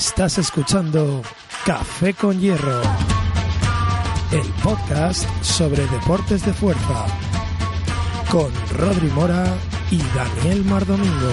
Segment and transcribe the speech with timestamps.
[0.00, 1.20] Estás escuchando
[1.66, 2.80] Café con Hierro,
[4.32, 7.04] el podcast sobre deportes de fuerza,
[8.30, 9.44] con Rodri Mora
[9.90, 11.32] y Daniel Mardomingo.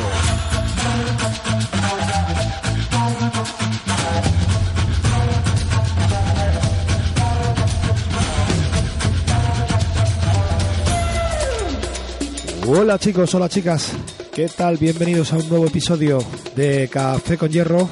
[12.67, 13.93] Hola chicos, hola chicas,
[14.33, 14.75] ¿qué tal?
[14.75, 16.19] Bienvenidos a un nuevo episodio
[16.57, 17.87] de Café con Hierro,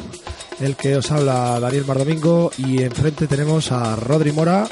[0.59, 4.67] el que os habla Daniel Mardomingo y enfrente tenemos a Rodri Mora.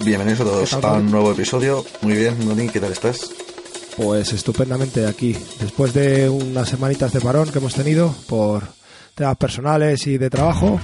[0.00, 1.84] Bienvenidos a todos ¿Qué tal, a un nuevo episodio.
[2.02, 3.30] Muy bien, Dani, ¿qué tal estás?
[3.96, 8.62] Pues estupendamente aquí, después de unas semanitas de parón que hemos tenido por
[9.14, 10.80] temas personales y de trabajo.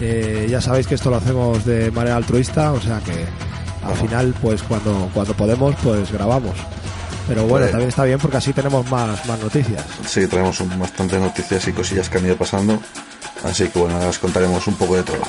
[0.00, 3.24] eh, ya sabéis que esto lo hacemos de manera altruista, o sea que
[3.86, 6.54] al final, pues cuando, cuando podemos, pues grabamos.
[7.28, 9.84] Pero bueno, también está bien porque así tenemos más, más noticias.
[10.06, 12.80] Sí, traemos un- bastantes noticias y cosillas que han ido pasando.
[13.44, 15.22] Así que bueno, ahora os contaremos un poco de todo.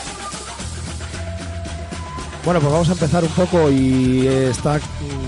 [2.45, 4.77] Bueno, pues vamos a empezar un poco y está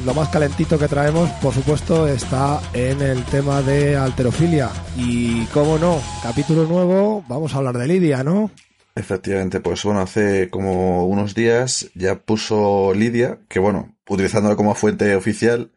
[0.06, 4.70] lo más calentito que traemos, por supuesto, está en el tema de alterofilia.
[4.98, 8.52] Y cómo no, capítulo nuevo, vamos a hablar de Lidia, ¿no?
[8.98, 15.14] Efectivamente, pues bueno, hace como unos días ya puso Lidia, que bueno, utilizándolo como fuente
[15.18, 15.72] oficial,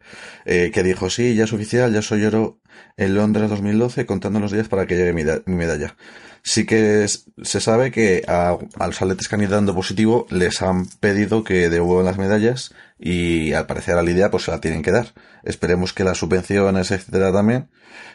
[0.44, 2.60] eh, que dijo, sí, ya es oficial, ya soy oro
[2.96, 5.96] en Londres 2012, contando los días para que llegue mi, da- mi medalla.
[6.44, 10.62] Sí que se sabe que a, a los atletas que han ido dando positivo les
[10.62, 14.82] han pedido que devuelvan las medallas y al parecer a Lidia pues se la tienen
[14.82, 15.14] que dar.
[15.44, 17.68] Esperemos que las subvenciones, etcétera, también.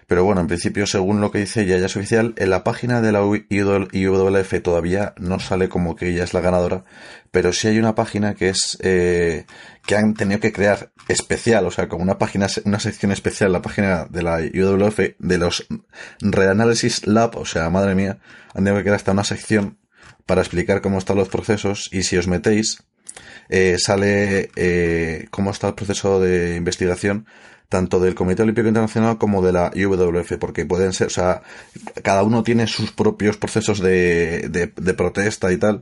[0.07, 2.33] Pero bueno, en principio, según lo que dice ella, ya es oficial.
[2.37, 6.83] En la página de la IWF todavía no sale como que ella es la ganadora,
[7.31, 9.45] pero sí hay una página que es eh,
[9.85, 13.61] que han tenido que crear especial, o sea, como una página, una sección especial, la
[13.61, 15.65] página de la IWF de los
[16.19, 18.19] Reanalysis Lab, o sea, madre mía,
[18.53, 19.77] han tenido que crear hasta una sección
[20.25, 22.83] para explicar cómo están los procesos y si os metéis
[23.49, 27.25] eh, sale eh, cómo está el proceso de investigación
[27.73, 31.41] tanto del Comité Olímpico Internacional como de la IWF, porque pueden ser, o sea,
[32.03, 35.81] cada uno tiene sus propios procesos de, de, protesta y tal,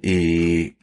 [0.00, 0.78] y,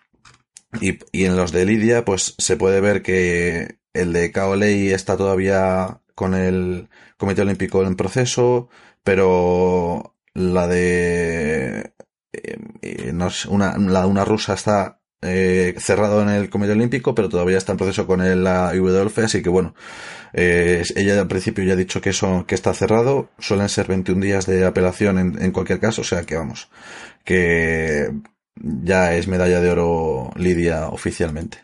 [0.80, 6.02] y, en los de Lidia, pues se puede ver que el de Kaolei está todavía
[6.14, 8.70] con el Comité Olímpico en proceso,
[9.04, 11.94] pero la de
[12.32, 13.14] eh, eh,
[13.50, 17.72] una, la de una rusa está eh, cerrado en el Comité Olímpico, pero todavía está
[17.72, 19.74] en proceso con el, la IWF, así que bueno,
[20.34, 24.22] eh, ella al principio ya ha dicho que eso que está cerrado, suelen ser 21
[24.22, 26.70] días de apelación en, cualquier caso, o sea que vamos,
[27.24, 28.12] que
[28.56, 31.60] ya es medalla de oro Lidia oficialmente.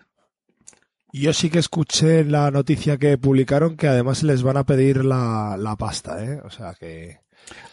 [1.12, 5.58] Yo sí que escuché la noticia que publicaron que además les van a pedir la,
[5.58, 6.40] la pasta, ¿eh?
[6.44, 7.20] O sea que...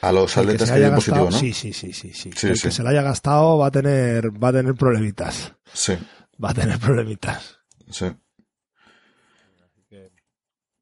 [0.01, 1.39] A los que atletas se que hay positivo, gastado, ¿no?
[1.39, 2.31] sí, sí, sí, sí, sí.
[2.37, 2.63] Sí, el sí.
[2.63, 5.53] que se la haya gastado va a tener, va a tener problemitas.
[5.73, 5.95] Sí,
[6.43, 7.59] Va a tener problemitas.
[7.91, 8.07] sí.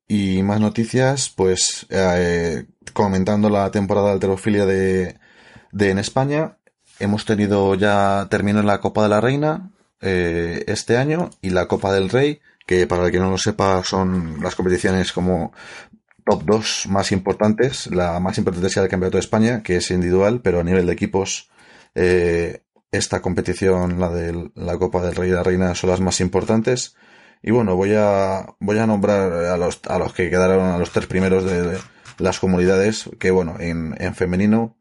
[0.06, 5.18] Y más noticias, pues eh, comentando la temporada de alterofilia de,
[5.72, 6.58] de en España,
[6.98, 9.70] hemos tenido ya terminó la Copa de la Reina
[10.02, 13.82] eh, este año y la Copa del Rey, que para el que no lo sepa
[13.82, 15.52] son las competiciones como
[16.24, 17.86] top 2 más importantes.
[17.88, 20.92] La más importante es el Campeonato de España, que es individual, pero a nivel de
[20.92, 21.50] equipos
[21.94, 22.62] eh,
[22.92, 26.96] esta competición, la de la Copa del Rey y la Reina, son las más importantes.
[27.42, 30.90] Y bueno, voy a, voy a nombrar a los, a los que quedaron, a los
[30.90, 31.78] tres primeros de
[32.18, 34.78] las comunidades, que bueno, en, en femenino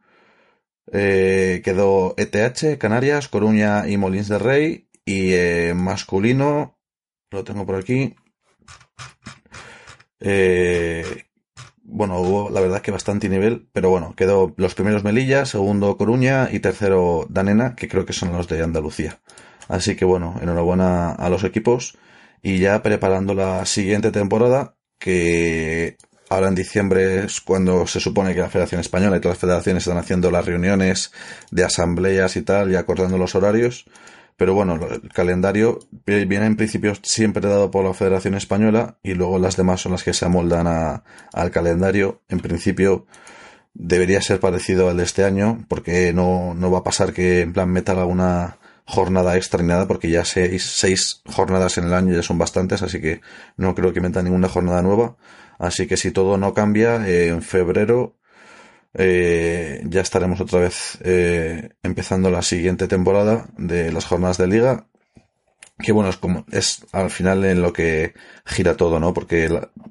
[0.91, 6.79] eh, quedó ETH, Canarias, Coruña y Molins de Rey, y eh, masculino,
[7.31, 8.15] lo tengo por aquí,
[10.19, 11.25] eh,
[11.83, 16.49] bueno, hubo la verdad que bastante nivel, pero bueno, quedó los primeros Melilla, segundo Coruña
[16.51, 19.19] y tercero Danena, que creo que son los de Andalucía.
[19.67, 21.97] Así que bueno, enhorabuena a los equipos
[22.41, 25.97] y ya preparando la siguiente temporada, que
[26.29, 29.83] ahora en diciembre es cuando se supone que la Federación Española y todas las federaciones
[29.83, 31.11] están haciendo las reuniones
[31.51, 33.85] de asambleas y tal y acordando los horarios.
[34.37, 39.39] Pero bueno, el calendario viene en principio siempre dado por la Federación Española y luego
[39.39, 41.03] las demás son las que se amoldan a,
[41.33, 42.21] al calendario.
[42.29, 43.05] En principio
[43.73, 47.53] debería ser parecido al de este año, porque no, no va a pasar que en
[47.53, 52.13] plan metan alguna jornada extra ni nada, porque ya seis, seis jornadas en el año
[52.13, 53.21] ya son bastantes, así que
[53.57, 55.15] no creo que metan ninguna jornada nueva.
[55.59, 58.15] Así que si todo no cambia, eh, en febrero
[58.95, 64.87] eh, ya estaremos otra vez eh, empezando la siguiente temporada de las jornadas de liga.
[65.79, 68.13] Que bueno, es como, es al final en lo que
[68.45, 69.13] gira todo, ¿no?
[69.13, 69.45] Porque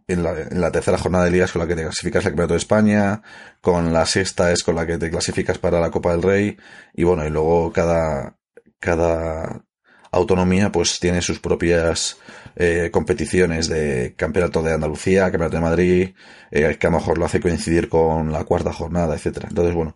[0.07, 2.59] en, la, tercera jornada de liga es con la que te clasificas al Campeonato de
[2.59, 3.23] España,
[3.61, 6.57] con la sexta es con la que te clasificas para la Copa del Rey,
[6.95, 8.37] y bueno, y luego cada,
[8.79, 9.65] cada
[10.13, 12.17] autonomía pues tiene sus propias
[12.57, 16.11] eh, competiciones de campeonato de Andalucía, campeonato de Madrid,
[16.51, 19.49] eh, que a lo mejor lo hace coincidir con la cuarta jornada, etcétera.
[19.49, 19.95] Entonces, bueno,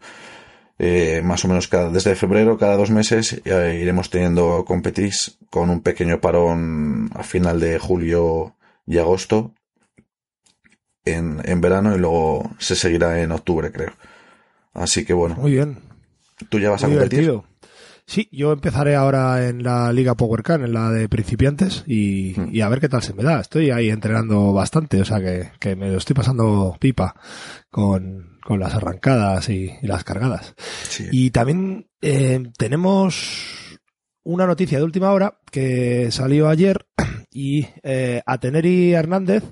[0.79, 5.81] eh, más o menos cada, desde febrero, cada dos meses, iremos teniendo competis con un
[5.81, 8.57] pequeño parón a final de julio
[8.87, 9.55] y agosto
[11.05, 13.93] en, en verano y luego se seguirá en octubre, creo.
[14.75, 15.37] Así que bueno.
[15.37, 15.79] Muy bien.
[16.51, 17.33] ¿Tú ya vas a competir?
[18.07, 22.55] Sí, yo empezaré ahora en la Liga PowerCan, en la de principiantes, y, hmm.
[22.55, 23.41] y, a ver qué tal se me da.
[23.41, 27.17] Estoy ahí entrenando bastante, o sea que, que me lo estoy pasando pipa
[27.69, 30.55] con, con las arrancadas y, las cargadas.
[31.11, 33.81] Y también eh, tenemos
[34.23, 36.87] una noticia de última hora que salió ayer
[37.33, 39.43] y eh, Ateneri Hernández,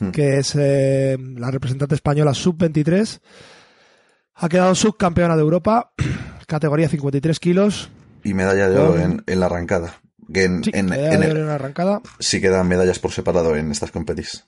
[0.00, 0.10] hmm.
[0.10, 3.20] que es eh, la representante española sub-23,
[4.34, 5.92] ha quedado subcampeona de Europa
[6.52, 7.90] categoría 53 kilos.
[8.22, 9.94] Y medalla de oro en, la arrancada.
[10.32, 12.00] en, sí, en, la arrancada.
[12.18, 14.44] Sí quedan medallas por separado en estas competis.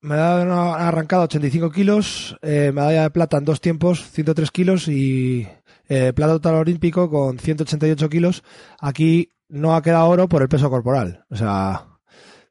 [0.00, 5.46] Medalla de arrancada 85 kilos, eh, medalla de plata en dos tiempos 103 kilos y
[5.88, 8.42] eh, plata total olímpico con 188 kilos.
[8.80, 11.26] Aquí no ha quedado oro por el peso corporal.
[11.28, 11.86] O sea,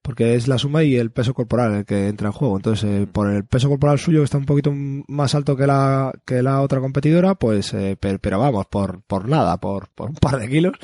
[0.07, 2.55] porque es la suma y el peso corporal el que entra en juego.
[2.55, 6.13] Entonces, eh, por el peso corporal suyo, que está un poquito más alto que la,
[6.23, 10.39] que la otra competidora, pues, eh, pero, vamos, por, por nada, por, por un par
[10.39, 10.77] de kilos,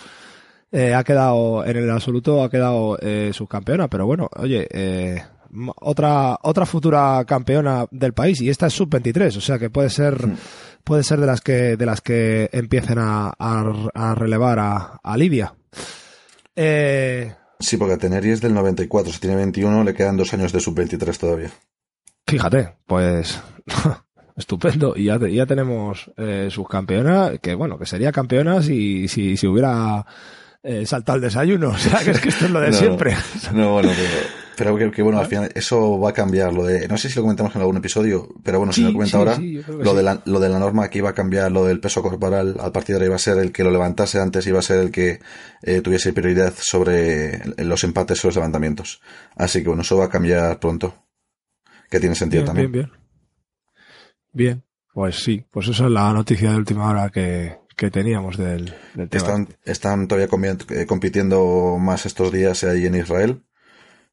[0.74, 2.98] eh, ha quedado, en el absoluto ha quedado
[3.32, 3.88] subcampeona.
[3.88, 4.68] Pero bueno, oye,
[5.78, 10.18] otra, otra futura campeona del país y esta es sub-23, o sea que puede ser,
[10.84, 15.54] puede ser de las que, de las que empiecen a, a, relevar a, a Lidia.
[16.58, 20.60] Eh, Sí, porque Teneri es del 94, si tiene 21 le quedan dos años de
[20.60, 21.50] sub-23 todavía.
[22.28, 23.42] Fíjate, pues
[24.36, 24.96] estupendo.
[24.98, 30.06] Y ya, ya tenemos eh, subcampeona, que bueno, que sería campeona si, si, si hubiera
[30.62, 31.70] eh, saltado el desayuno.
[31.74, 33.16] O sea, que es que esto es lo de siempre.
[33.54, 36.54] No, bueno, pero pero que, bueno, al final eso va a cambiar.
[36.54, 39.18] Lo de, no sé si lo comentamos en algún episodio, pero bueno, si lo comenta
[39.18, 42.02] ahora, lo, de la, lo de la norma que iba a cambiar, lo del peso
[42.02, 44.80] corporal al partido ahora iba a ser el que lo levantase antes, iba a ser
[44.80, 45.20] el que
[45.62, 49.02] eh, tuviese prioridad sobre los empates o los levantamientos.
[49.36, 50.96] Así que bueno, eso va a cambiar pronto.
[51.90, 52.72] Que tiene sentido también.
[52.72, 53.04] Bien, bien.
[54.36, 54.64] Bien,
[54.94, 59.10] pues sí, pues eso es la noticia de última hora que, que teníamos del, del
[59.10, 59.24] tema.
[59.24, 60.28] Están, están todavía
[60.70, 63.44] eh, compitiendo más estos días ahí en Israel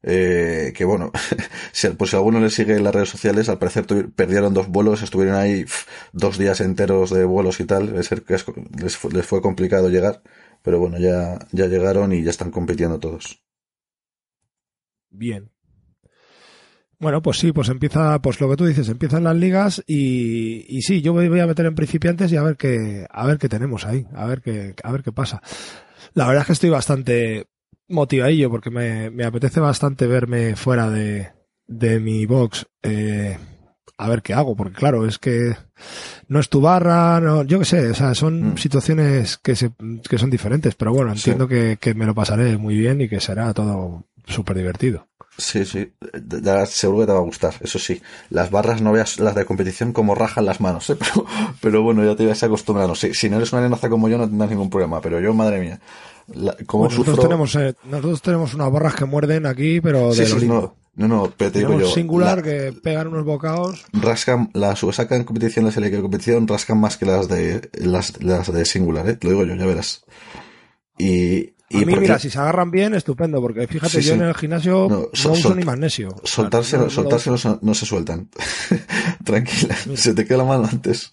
[0.03, 1.11] eh, que bueno,
[1.71, 5.01] si, pues si alguno le sigue en las redes sociales, al parecer perdieron dos vuelos,
[5.01, 5.65] estuvieron ahí
[6.11, 10.21] dos días enteros de vuelos y tal, les, les, fue, complicado llegar,
[10.63, 13.43] pero bueno, ya, ya llegaron y ya están compitiendo todos.
[15.09, 15.51] Bien.
[16.99, 20.83] Bueno, pues sí, pues empieza, pues lo que tú dices, empiezan las ligas y, y
[20.83, 23.49] sí, yo me voy a meter en principiantes y a ver qué, a ver qué
[23.49, 25.41] tenemos ahí, a ver qué, a ver qué pasa.
[26.13, 27.47] La verdad es que estoy bastante,
[27.91, 31.31] motivadillo porque me, me apetece bastante verme fuera de,
[31.67, 32.65] de mi box.
[32.83, 33.37] Eh,
[33.97, 35.55] a ver qué hago, porque claro, es que
[36.27, 38.57] no es tu barra, no, yo qué sé, o sea, son mm.
[38.57, 39.71] situaciones que, se,
[40.09, 43.19] que son diferentes, pero bueno, entiendo que, que, me lo pasaré muy bien y que
[43.19, 45.07] será todo súper divertido.
[45.37, 45.93] Sí, sí,
[46.41, 48.01] ya seguro que te va a gustar, eso sí.
[48.29, 50.95] Las barras no veas las de competición como rajan las manos, ¿eh?
[50.99, 51.25] pero,
[51.61, 52.95] pero bueno, ya te vas acostumbrando.
[52.95, 55.59] Si, si no eres una nenaza como yo no tendrás ningún problema, pero yo, madre
[55.59, 55.79] mía,
[56.35, 61.07] nosotros, tenemos, eh, nosotros tenemos unas barras que muerden aquí, pero de sí, no, no,
[61.07, 61.87] no, pero te digo yo.
[61.87, 63.85] singular que pegan unos bocados.
[63.93, 68.51] Rascan, las USACA en competición, las de competición, rascan más que las de, las, las
[68.51, 69.17] de singular, ¿eh?
[69.21, 70.03] Lo digo yo, ya verás.
[70.97, 74.35] Y, y a mí, mira, si se agarran bien, estupendo, porque fíjate, yo en el
[74.35, 76.13] gimnasio no, uso ni magnesio.
[76.23, 78.29] Soltárselo, no, no, se sueltan.
[79.23, 81.11] Tranquila, se te queda la mano antes.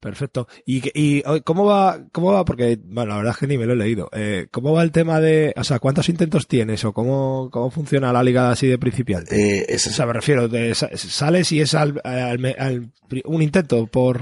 [0.00, 0.46] Perfecto.
[0.64, 2.44] ¿Y, y cómo va, cómo va?
[2.44, 4.08] Porque, bueno, la verdad es que ni me lo he leído.
[4.12, 8.12] Eh, ¿Cómo va el tema de, o sea, cuántos intentos tienes o cómo, cómo funciona
[8.12, 9.34] la liga así de principiante?
[9.34, 12.00] Eh, O sea, me refiero, de, sales y es al,
[13.24, 14.20] un intento por,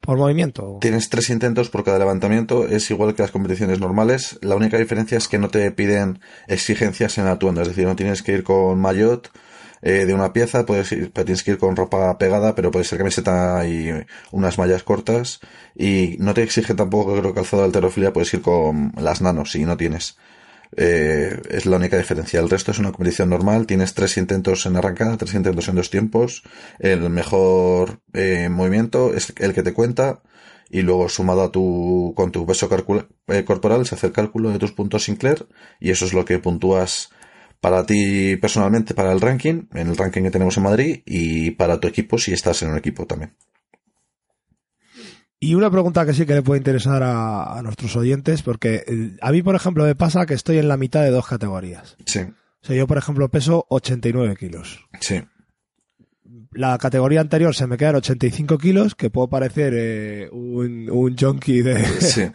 [0.00, 0.78] por movimiento.
[0.80, 4.38] Tienes tres intentos por cada levantamiento, es igual que las competiciones normales.
[4.42, 8.22] La única diferencia es que no te piden exigencias en atuendo, es decir, no tienes
[8.22, 9.30] que ir con maillot
[9.82, 12.98] eh, de una pieza, puedes ir, tienes que ir con ropa pegada, pero puede ser
[12.98, 13.90] camiseta y
[14.30, 15.40] unas mallas cortas.
[15.74, 19.64] Y no te exige tampoco, creo, calzado de alterofilia, puedes ir con las nanos si
[19.64, 20.16] no tienes.
[20.76, 22.40] Eh, es la única diferencia.
[22.40, 23.66] El resto es una competición normal.
[23.66, 26.42] Tienes tres intentos en arrancada, tres intentos en dos tiempos.
[26.78, 30.22] El mejor eh, movimiento es el que te cuenta.
[30.72, 32.68] Y luego sumado a tu, con tu peso
[33.28, 35.48] eh, corporal se hace el cálculo de tus puntos Sinclair.
[35.80, 37.10] Y eso es lo que puntúas
[37.60, 41.02] para ti personalmente, para el ranking, en el ranking que tenemos en Madrid.
[41.06, 43.34] Y para tu equipo si estás en un equipo también.
[45.42, 49.32] Y una pregunta que sí que le puede interesar a, nuestros oyentes, porque eh, a
[49.32, 51.96] mí, por ejemplo, me pasa que estoy en la mitad de dos categorías.
[52.04, 52.20] Sí.
[52.20, 54.86] O sea, yo, por ejemplo, peso 89 kilos.
[55.00, 55.22] Sí.
[56.52, 61.62] La categoría anterior se me quedan 85 kilos, que puedo parecer eh, un, un junkie
[61.62, 62.32] de, de,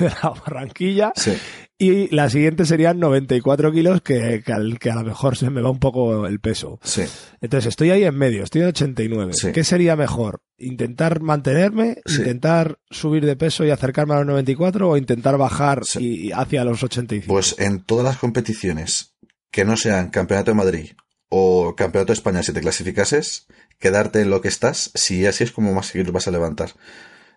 [0.00, 1.12] la Barranquilla.
[1.16, 1.32] Sí.
[1.76, 5.80] Y la siguiente serían 94 kilos, que, que, a lo mejor se me va un
[5.80, 6.78] poco el peso.
[6.84, 7.02] Sí.
[7.40, 9.32] Entonces estoy ahí en medio, estoy en 89.
[9.34, 9.52] Sí.
[9.52, 10.40] ¿Qué sería mejor?
[10.56, 11.98] ¿Intentar mantenerme?
[12.06, 12.18] Sí.
[12.18, 14.90] ¿Intentar subir de peso y acercarme a los 94?
[14.90, 17.32] ¿O intentar bajar y, hacia los 85?
[17.32, 19.14] Pues en todas las competiciones
[19.50, 20.90] que no sean Campeonato de Madrid
[21.28, 23.46] o Campeonato de España, si te clasificases,
[23.78, 26.70] quedarte en lo que estás, si así es como más seguir vas a levantar.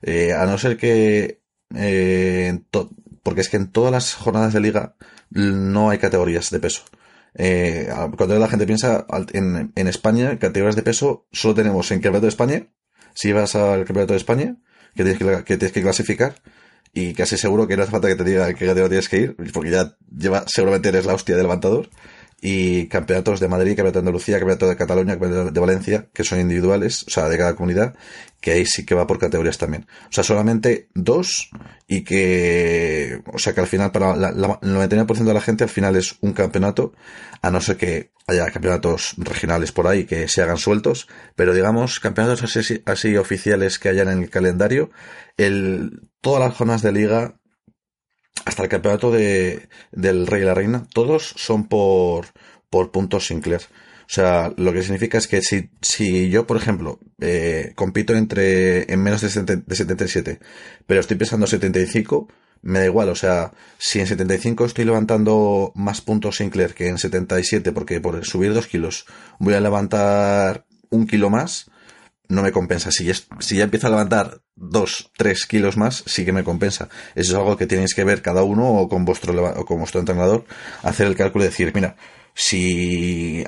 [0.01, 1.41] Eh, a no ser que
[1.75, 2.59] eh,
[3.23, 4.95] porque es que en todas las jornadas de liga
[5.29, 6.83] no hay categorías de peso.
[7.35, 12.25] Eh, cuando la gente piensa en, en, España, categorías de peso solo tenemos en Campeonato
[12.25, 12.67] de España,
[13.13, 14.57] si vas al Campeonato de España,
[14.95, 16.35] que tienes que, que, tienes que clasificar,
[16.93, 19.35] y casi seguro que no hace falta que te diga qué categoría tienes que ir,
[19.53, 21.89] porque ya lleva, seguramente eres la hostia del levantador
[22.43, 26.39] y campeonatos de Madrid, campeonato de Andalucía, campeonato de Cataluña, campeonato de Valencia, que son
[26.39, 27.95] individuales, o sea, de cada comunidad,
[28.41, 29.85] que ahí sí que va por categorías también.
[30.09, 31.51] O sea, solamente dos
[31.87, 35.63] y que, o sea, que al final para la, la, el 99% de la gente
[35.63, 36.93] al final es un campeonato,
[37.43, 41.99] a no ser que haya campeonatos regionales por ahí que se hagan sueltos, pero digamos,
[41.99, 44.89] campeonatos así, así oficiales que hayan en el calendario,
[45.37, 47.35] el, todas las jornadas de liga
[48.45, 52.27] hasta el campeonato de, del Rey y la Reina, todos son por,
[52.69, 53.61] por puntos Sinclair.
[54.11, 58.91] O sea, lo que significa es que si, si yo, por ejemplo, eh, compito entre,
[58.91, 60.39] en menos de, 70, de 77,
[60.85, 62.27] pero estoy pesando 75,
[62.63, 66.97] me da igual, o sea, si en 75 estoy levantando más puntos Sinclair que en
[66.97, 69.05] 77, porque por subir dos kilos
[69.39, 71.71] voy a levantar un kilo más,
[72.31, 72.91] no me compensa.
[72.91, 76.89] Si, es, si ya empiezo a levantar dos, tres kilos más, sí que me compensa.
[77.15, 79.99] Eso es algo que tenéis que ver cada uno o con vuestro, o con vuestro
[79.99, 80.45] entrenador,
[80.83, 81.95] hacer el cálculo y decir, mira,
[82.33, 83.43] si,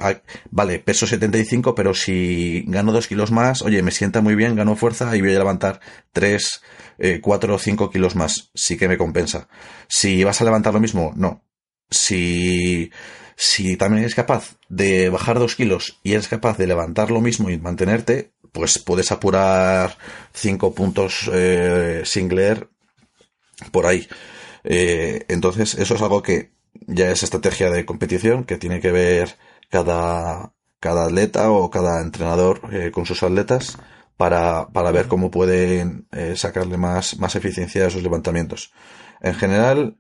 [0.52, 4.76] vale, peso 75, pero si gano dos kilos más, oye, me sienta muy bien, gano
[4.76, 5.80] fuerza y voy a levantar
[6.12, 6.62] tres,
[6.98, 9.48] eh, cuatro o cinco kilos más, sí que me compensa.
[9.88, 11.44] Si vas a levantar lo mismo, no.
[11.90, 12.92] Si,
[13.36, 17.50] si también eres capaz de bajar dos kilos y eres capaz de levantar lo mismo
[17.50, 19.98] y mantenerte, pues puedes apurar
[20.34, 22.70] cinco puntos eh, singler
[23.72, 24.08] por ahí.
[24.64, 26.54] Eh, entonces, eso es algo que
[26.88, 29.38] ya es estrategia de competición que tiene que ver
[29.70, 33.78] cada, cada atleta o cada entrenador eh, con sus atletas
[34.18, 38.72] para, para ver cómo pueden eh, sacarle más, más eficiencia a sus levantamientos.
[39.22, 39.98] En general,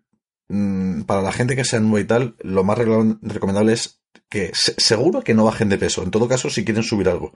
[0.48, 4.74] mmm, para la gente que sea nueva y tal, lo más recomendable es que se,
[4.77, 6.03] seguro que no bajen de peso.
[6.03, 7.33] En todo caso, si quieren subir algo.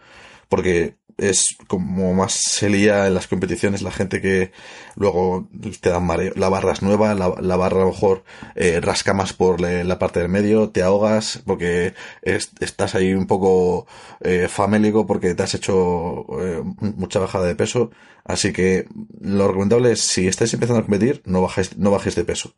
[0.50, 4.52] Porque es como más se lía en las competiciones la gente que
[4.96, 5.50] luego
[5.82, 6.34] te dan mareo.
[6.36, 8.24] La barra es nueva, la, la barra a lo mejor
[8.56, 13.14] eh, rasca más por le, la parte del medio, te ahogas porque es, estás ahí
[13.14, 13.88] un poco
[14.22, 17.90] eh, famélico porque te has hecho eh, mucha bajada de peso.
[18.24, 18.88] Así que
[19.22, 22.54] lo recomendable es si estáis empezando a competir, no bajes, no bajes de peso.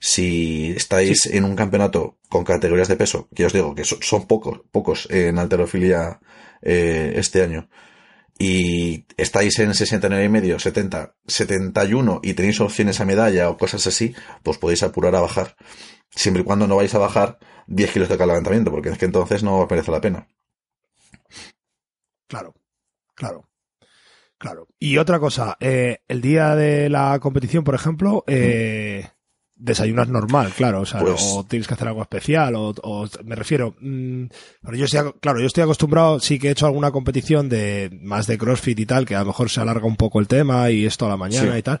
[0.00, 1.36] Si estáis sí.
[1.36, 5.08] en un campeonato con categorías de peso, que os digo que son, son pocos, pocos
[5.10, 6.18] en alterofilia
[6.62, 7.68] eh, este año,
[8.38, 13.86] y estáis en 69 y medio, 70, 71 y tenéis opciones a medalla o cosas
[13.86, 15.56] así, pues podéis apurar a bajar.
[16.10, 17.38] Siempre y cuando no vais a bajar
[17.68, 20.26] 10 kilos de cada levantamiento, porque es que entonces no merece la pena.
[22.26, 22.54] Claro,
[23.14, 23.48] claro.
[24.38, 24.66] Claro.
[24.80, 29.08] Y otra cosa, eh, el día de la competición, por ejemplo, eh,
[29.54, 33.36] desayunas normal, claro, o sea, pues, o tienes que hacer algo especial, o, o me
[33.36, 34.24] refiero, mmm,
[34.62, 38.26] pero yo estoy, claro, yo estoy acostumbrado, sí que he hecho alguna competición de más
[38.26, 40.84] de CrossFit y tal, que a lo mejor se alarga un poco el tema y
[40.86, 41.58] esto a la mañana Sí.
[41.58, 41.80] y tal,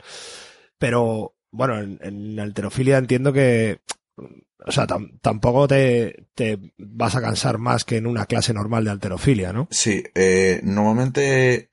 [0.78, 3.80] pero bueno, en, en alterofilia entiendo que,
[4.64, 8.84] o sea, tam- tampoco te, te vas a cansar más que en una clase normal
[8.84, 9.66] de alterofilia, ¿no?
[9.70, 11.68] Sí, eh, normalmente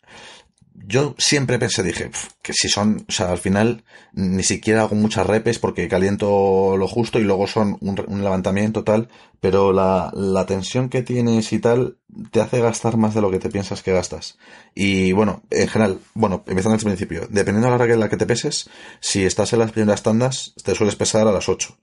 [0.88, 2.10] yo siempre pensé, dije,
[2.42, 3.84] que si son, o sea, al final
[4.14, 9.10] ni siquiera hago muchas repes porque caliento lo justo y luego son un, levantamiento tal,
[9.40, 11.98] pero la, la, tensión que tienes y tal
[12.32, 14.38] te hace gastar más de lo que te piensas que gastas.
[14.74, 18.10] Y bueno, en general, bueno, empezando desde el principio, dependiendo de la hora en la
[18.10, 18.70] que te peses,
[19.00, 21.78] si estás en las primeras tandas, te sueles pesar a las 8.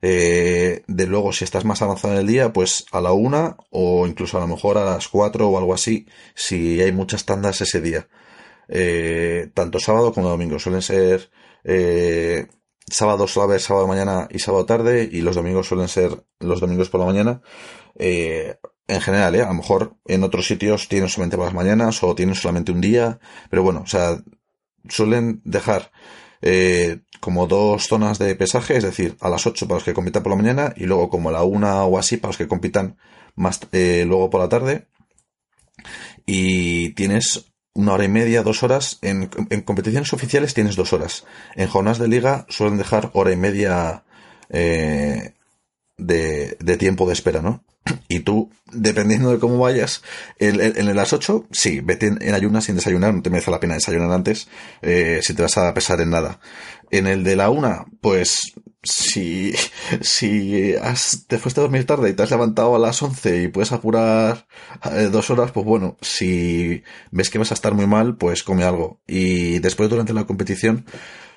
[0.00, 4.06] Eh, de luego, si estás más avanzado en el día, pues a la una o
[4.06, 7.80] incluso a lo mejor a las 4 o algo así, si hay muchas tandas ese
[7.80, 8.06] día
[8.68, 10.58] eh, tanto sábado como domingo.
[10.58, 11.30] Suelen ser
[11.64, 12.46] eh,
[12.86, 17.00] sábado suave, sábado mañana y sábado tarde, y los domingos suelen ser los domingos por
[17.00, 17.42] la mañana.
[17.96, 18.56] Eh,
[18.88, 19.42] en general, ¿eh?
[19.42, 22.80] a lo mejor en otros sitios tienen solamente por las mañanas o tienen solamente un
[22.80, 23.20] día,
[23.50, 24.22] pero bueno, o sea,
[24.88, 25.90] suelen dejar
[26.40, 30.22] eh, como dos zonas de pesaje, es decir, a las 8 para los que compitan
[30.22, 32.96] por la mañana y luego como a la 1 o así para los que compitan
[33.34, 34.86] más eh, luego por la tarde.
[36.26, 38.98] Y tienes una hora y media, dos horas.
[39.02, 39.26] En,
[39.64, 41.24] competiciones oficiales tienes dos horas.
[41.54, 44.04] En jornadas de liga suelen dejar hora y media
[44.50, 45.34] eh,
[45.96, 47.64] de, de, tiempo de espera, ¿no?
[48.08, 50.02] Y tú, dependiendo de cómo vayas,
[50.38, 53.74] en, en, las 8, sí, vete en, ayunas sin desayunar, no te merece la pena
[53.74, 54.48] desayunar antes,
[54.82, 56.40] eh, si te vas a pesar en nada.
[56.90, 59.54] En el de la una, pues si,
[60.00, 63.48] si has, te fuiste a dormir tarde y te has levantado a las 11 y
[63.48, 64.46] puedes apurar
[64.92, 68.64] eh, dos horas, pues bueno, si ves que vas a estar muy mal, pues come
[68.64, 69.00] algo.
[69.06, 70.86] Y después durante la competición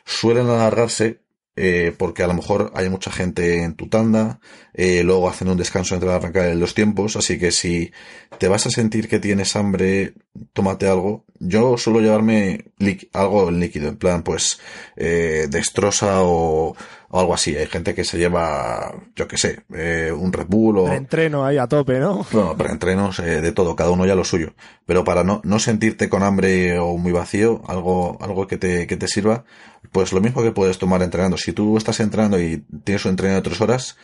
[0.06, 1.22] suelen alargarse
[1.58, 4.40] eh, porque a lo mejor hay mucha gente en tu tanda,
[4.74, 7.92] eh, luego hacen un descanso entre la arrancar de los tiempos, así que si
[8.40, 10.14] te vas a sentir que tienes hambre,
[10.54, 11.26] tómate algo.
[11.40, 12.72] Yo suelo llevarme
[13.14, 14.60] algo en líquido, en plan, pues,
[14.96, 16.76] eh, destroza o,
[17.12, 17.56] o algo así.
[17.56, 20.88] Hay gente que se lleva, yo qué sé, eh, un Red Bull o...
[20.91, 22.25] Entreno ahí a tope, ¿no?
[22.32, 24.53] Bueno, preentrenos eh, de todo, cada uno ya lo suyo.
[24.86, 28.98] Pero para no, no sentirte con hambre o muy vacío, algo, algo que te, que
[28.98, 29.44] te sirva,
[29.91, 31.38] pues lo mismo que puedes tomar entrenando.
[31.38, 33.98] Si tú estás entrenando y tienes un entreno de tres horas,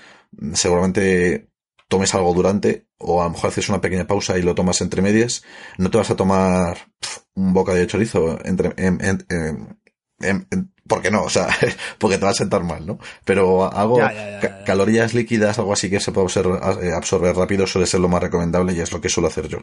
[0.54, 1.50] seguramente
[1.88, 5.02] tomes algo durante, o a lo mejor haces una pequeña pausa y lo tomas entre
[5.02, 5.44] medias,
[5.78, 6.78] no te vas a tomar
[7.36, 9.00] un boca de chorizo entre, en,
[10.20, 11.48] en, porque no, o sea,
[11.98, 13.00] porque te va a sentar mal, ¿no?
[13.24, 14.00] Pero algo,
[14.66, 18.74] calorías líquidas, algo así que se puede eh, absorber, rápido suele ser lo más recomendable
[18.74, 19.60] y es lo que suelo hacer yo.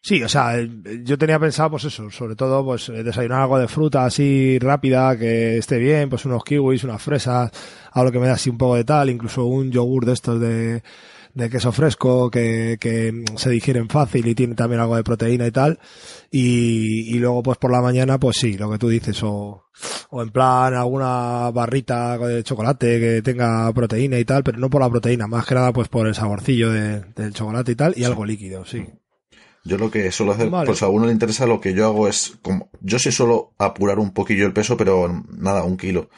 [0.00, 0.54] Sí, o sea,
[1.02, 5.18] yo tenía pensado, pues eso, sobre todo, pues eh, desayunar algo de fruta así rápida,
[5.18, 7.50] que esté bien, pues unos kiwis, unas fresas,
[7.92, 10.82] algo que me da así un poco de tal, incluso un yogur de estos de,
[11.34, 15.50] de queso fresco que, que se digieren fácil y tiene también algo de proteína y
[15.50, 15.78] tal.
[16.30, 19.64] Y, y luego pues por la mañana pues sí, lo que tú dices, o,
[20.10, 24.82] o en plan alguna barrita de chocolate que tenga proteína y tal, pero no por
[24.82, 28.04] la proteína, más que nada pues por el saborcillo de, del chocolate y tal, y
[28.04, 28.84] algo líquido, sí.
[29.64, 32.38] Yo lo que suelo hacer, pues a uno le interesa, lo que yo hago es,
[32.42, 36.08] como, yo sí suelo apurar un poquillo el peso, pero nada, un kilo.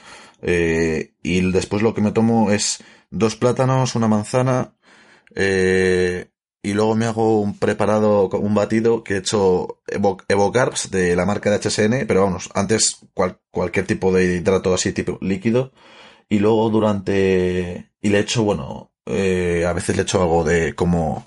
[0.42, 4.74] Eh, y después lo que me tomo es dos plátanos, una manzana,
[5.34, 6.30] eh,
[6.62, 10.18] y luego me hago un preparado, un batido que he hecho Evo,
[10.90, 12.98] de la marca de HSN, pero vamos, antes
[13.50, 15.72] cualquier tipo de hidrato así tipo líquido.
[16.28, 21.26] Y luego durante, y le echo, bueno, eh, a veces le echo algo de como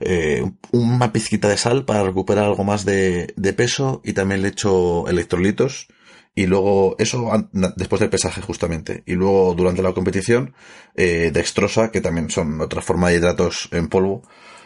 [0.00, 4.48] eh, una pizquita de sal para recuperar algo más de, de peso y también le
[4.48, 5.88] echo electrolitos
[6.36, 7.32] y luego eso
[7.76, 9.02] después del pesaje justamente.
[9.06, 10.54] Y luego durante la competición
[10.94, 14.22] eh, dextrosa que también son otra forma de hidratos en polvo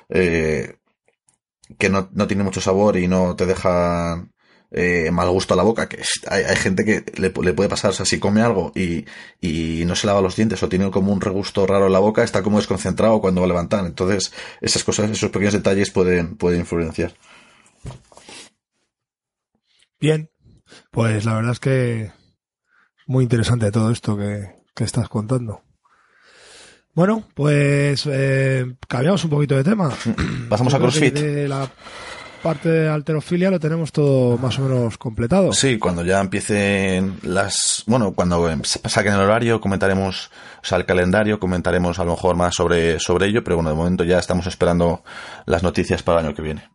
[0.08, 0.78] eh,
[1.78, 4.26] que no, no, tiene mucho sabor y no te deja
[4.72, 7.92] eh, mal gusto a la boca que hay, hay gente que le, le, puede pasar
[7.92, 9.04] o sea si come algo y,
[9.40, 12.24] y no se lava los dientes o tiene como un regusto raro en la boca
[12.24, 13.86] está como desconcentrado cuando va a levantar.
[13.86, 17.14] Entonces esas cosas esos pequeños detalles pueden pueden influenciar.
[20.00, 20.30] Bien
[20.90, 22.12] pues la verdad es que
[23.06, 25.62] muy interesante todo esto que, que estás contando.
[26.94, 29.90] Bueno, pues eh, cambiamos un poquito de tema.
[30.48, 31.14] Pasamos a CrossFit.
[31.14, 31.70] De la
[32.42, 35.52] parte de alterofilia lo tenemos todo más o menos completado.
[35.52, 37.84] Sí, cuando ya empiecen las...
[37.86, 40.30] Bueno, cuando saquen el horario comentaremos,
[40.62, 43.76] o sea, el calendario, comentaremos a lo mejor más sobre, sobre ello, pero bueno, de
[43.76, 45.04] momento ya estamos esperando
[45.46, 46.70] las noticias para el año que viene.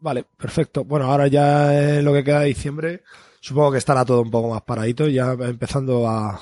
[0.00, 0.84] Vale, perfecto.
[0.84, 3.02] Bueno, ahora ya en lo que queda de diciembre,
[3.40, 6.40] supongo que estará todo un poco más paradito, ya empezando a,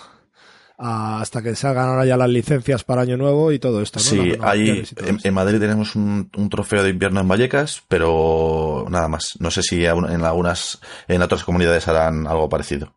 [0.79, 3.99] hasta que salgan ahora ya las licencias para Año Nuevo y todo esto.
[3.99, 4.05] ¿no?
[4.05, 4.85] Sí, ahí
[5.23, 9.37] en, Madrid tenemos un, trofeo de invierno en Vallecas, pero nada más.
[9.41, 12.95] No sé si en algunas, en otras comunidades harán algo parecido.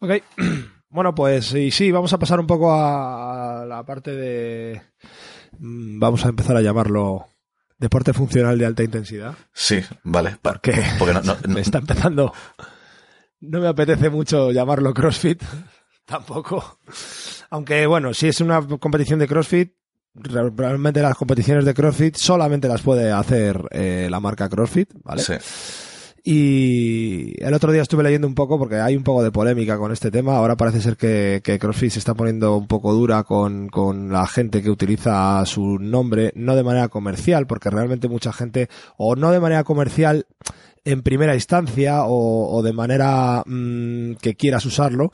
[0.00, 0.10] Ok,
[0.92, 4.82] Bueno, pues sí, sí, vamos a pasar un poco a la parte de...
[5.60, 7.28] mm, Vamos a empezar a llamarlo
[7.80, 9.34] deporte funcional de alta intensidad.
[9.52, 10.36] Sí, vale.
[10.40, 12.32] Porque Porque no, no- no- me está empezando...
[13.40, 15.42] No me apetece mucho llamarlo CrossFit,
[16.04, 16.78] tampoco.
[17.48, 19.72] Aunque bueno, si es una competición de CrossFit,
[20.14, 25.22] re- realmente las competiciones de CrossFit solamente las puede hacer eh, la marca CrossFit, ¿vale?
[25.22, 25.34] sí.
[26.22, 29.90] Y el otro día estuve leyendo un poco porque hay un poco de polémica con
[29.90, 30.36] este tema.
[30.36, 34.26] Ahora parece ser que, que CrossFit se está poniendo un poco dura con, con la
[34.26, 39.30] gente que utiliza su nombre, no de manera comercial, porque realmente mucha gente, o no
[39.30, 40.26] de manera comercial
[40.84, 45.12] en primera instancia, o, o de manera mm, que quieras usarlo,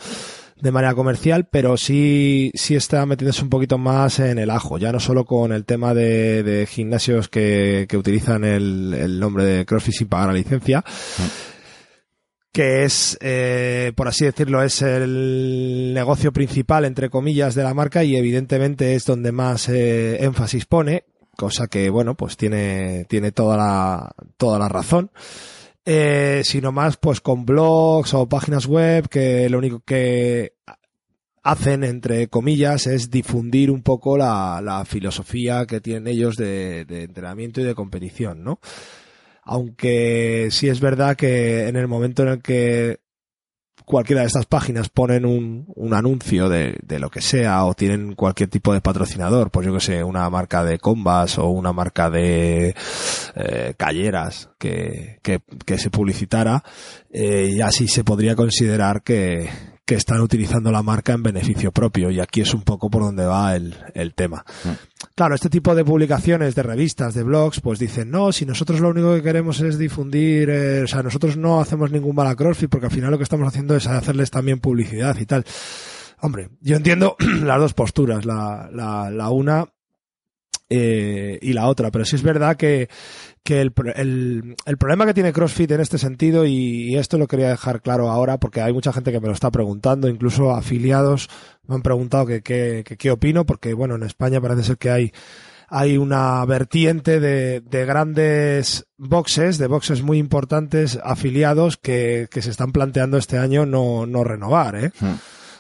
[0.61, 4.93] de manera comercial, pero sí, sí está metiéndose un poquito más en el ajo, ya
[4.93, 9.95] no solo con el tema de, gimnasios que, que utilizan el, el nombre de CrossFit
[9.95, 10.83] sin pagar la licencia,
[12.57, 18.03] que es, eh, por así decirlo, es el negocio principal, entre comillas, de la marca
[18.03, 21.05] y evidentemente es donde más eh, énfasis pone,
[21.37, 25.11] cosa que, bueno, pues tiene, tiene toda la, toda la razón.
[25.89, 30.55] Eh, sino más pues con blogs o páginas web que lo único que
[31.45, 37.05] hacen, entre comillas, es difundir un poco la, la filosofía que tienen ellos de, de
[37.05, 38.59] entrenamiento y de competición, ¿no?
[39.45, 42.99] Aunque sí es verdad que en el momento en el que
[43.87, 48.15] cualquiera de estas páginas ponen un, un anuncio de, de lo que sea o tienen
[48.15, 52.11] cualquier tipo de patrocinador, pues yo que sé, una marca de combas o una marca
[52.11, 52.75] de
[53.37, 56.65] eh, calleras que, que, que se publicitara,
[57.11, 59.49] eh, y así se podría considerar que,
[59.87, 63.25] que están utilizando la marca en beneficio propio y aquí es un poco por donde
[63.25, 64.45] va el, el tema.
[65.15, 68.89] Claro, este tipo de publicaciones de revistas, de blogs, pues dicen, no, si nosotros lo
[68.89, 72.69] único que queremos es difundir, eh, o sea, nosotros no hacemos ningún mal a CrossFit
[72.69, 75.45] porque al final lo que estamos haciendo es hacerles también publicidad y tal.
[76.21, 79.69] Hombre, yo entiendo las dos posturas, la, la, la una
[80.69, 82.89] eh, y la otra, pero sí es verdad que,
[83.43, 87.51] que el, el, el problema que tiene CrossFit en este sentido, y, esto lo quería
[87.51, 91.29] dejar claro ahora porque hay mucha gente que me lo está preguntando, incluso afiliados
[91.67, 94.91] me han preguntado que qué que, qué opino, porque bueno, en España parece ser que
[94.91, 95.13] hay
[95.69, 102.51] hay una vertiente de, de grandes boxes, de boxes muy importantes afiliados que, que se
[102.51, 104.93] están planteando este año no, no renovar, ¿eh?
[105.01, 105.15] Hmm.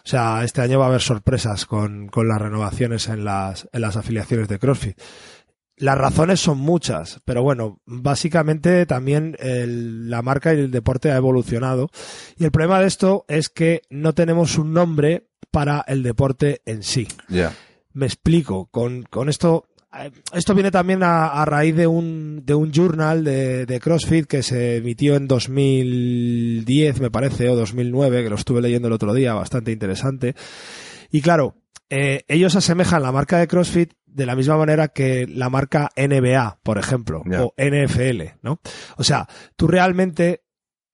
[0.07, 3.81] O sea, este año va a haber sorpresas con, con las renovaciones en las, en
[3.81, 4.97] las afiliaciones de CrossFit.
[5.79, 11.17] Las razones son muchas, pero bueno, básicamente también el- la marca y el deporte ha
[11.17, 11.91] evolucionado.
[12.39, 16.85] Y el problema de esto es que no tenemos un nombre para el deporte en
[16.85, 17.09] sí.
[17.29, 17.53] Ya.
[17.93, 18.67] Me explico.
[18.67, 19.67] Con, con esto,
[20.33, 24.43] esto viene también a, a raíz de un, de un journal de, de CrossFit que
[24.43, 29.35] se emitió en 2010, me parece, o 2009, que lo estuve leyendo el otro día,
[29.35, 30.35] bastante interesante.
[31.11, 31.57] Y claro,
[31.89, 36.61] eh, ellos asemejan la marca de CrossFit de la misma manera que la marca NBA,
[36.63, 38.61] por ejemplo, o NFL, ¿no?
[38.97, 40.43] O sea, tú realmente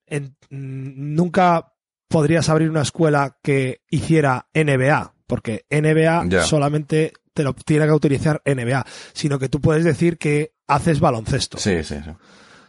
[0.05, 1.73] en- nunca
[2.09, 8.39] podrías abrir una escuela que hiciera NBA, porque NBA solamente te lo tiene que utilizar
[8.45, 11.57] NBA, sino que tú puedes decir que haces baloncesto.
[11.57, 12.11] Sí, sí, sí.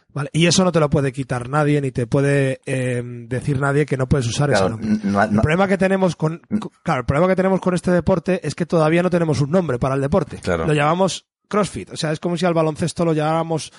[0.09, 0.29] ¿vale?
[0.33, 3.97] Y eso no te lo puede quitar nadie, ni te puede eh, decir nadie que
[3.97, 4.99] no puedes usar ese Claro, nombre.
[5.03, 8.39] no- El problema que tenemos con, con- claro, el problema que tenemos con este deporte
[8.47, 10.37] es que todavía no tenemos un nombre para el deporte.
[10.37, 10.65] Claro.
[10.65, 11.91] Lo llamamos CrossFit.
[11.91, 13.71] O sea, es como si al baloncesto lo llamáramos,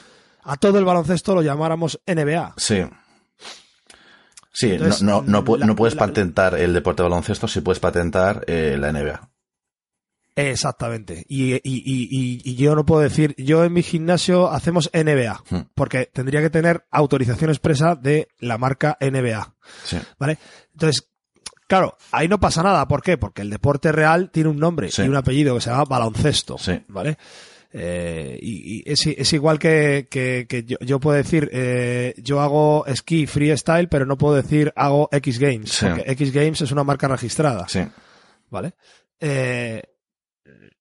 [0.45, 2.55] a todo el baloncesto lo llamáramos NBA.
[2.59, 2.85] Sí.
[4.59, 7.47] Sí, Entonces, no, no, no, pu- la- no puedes la- patentar el deporte de baloncesto,
[7.47, 9.29] sí puedes patentar eh, la NBA.
[10.35, 11.25] Exactamente.
[11.29, 15.43] Y, y, y, y- y yo no puedo decir, yo en mi gimnasio hacemos NBA,
[15.49, 15.69] Hmm.
[15.75, 19.55] porque tendría que tener autorización expresa de la marca NBA.
[19.85, 19.99] Sí.
[20.19, 20.39] ¿Vale?
[20.73, 21.09] Entonces,
[21.67, 22.87] claro, ahí no pasa nada.
[22.87, 23.17] ¿Por qué?
[23.17, 25.03] Porque el deporte real tiene un nombre Sí.
[25.03, 26.59] y un apellido que se llama baloncesto.
[26.59, 26.83] Sí.
[26.89, 27.17] ¿Vale?
[27.73, 32.41] Eh, y, y es, es igual que, que, que yo, yo puedo decir, eh, yo
[32.41, 35.87] hago esquí freestyle, pero no puedo decir hago X Games, Sí.
[35.87, 37.69] porque X Games es una marca registrada.
[37.69, 37.81] Sí.
[38.51, 38.75] ¿Vale?
[39.21, 39.83] Eh,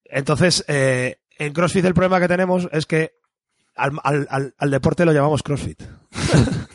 [0.04, 3.12] entonces, en CrossFit el problema que tenemos es que
[3.74, 5.82] al, al- al- al deporte lo llamamos CrossFit.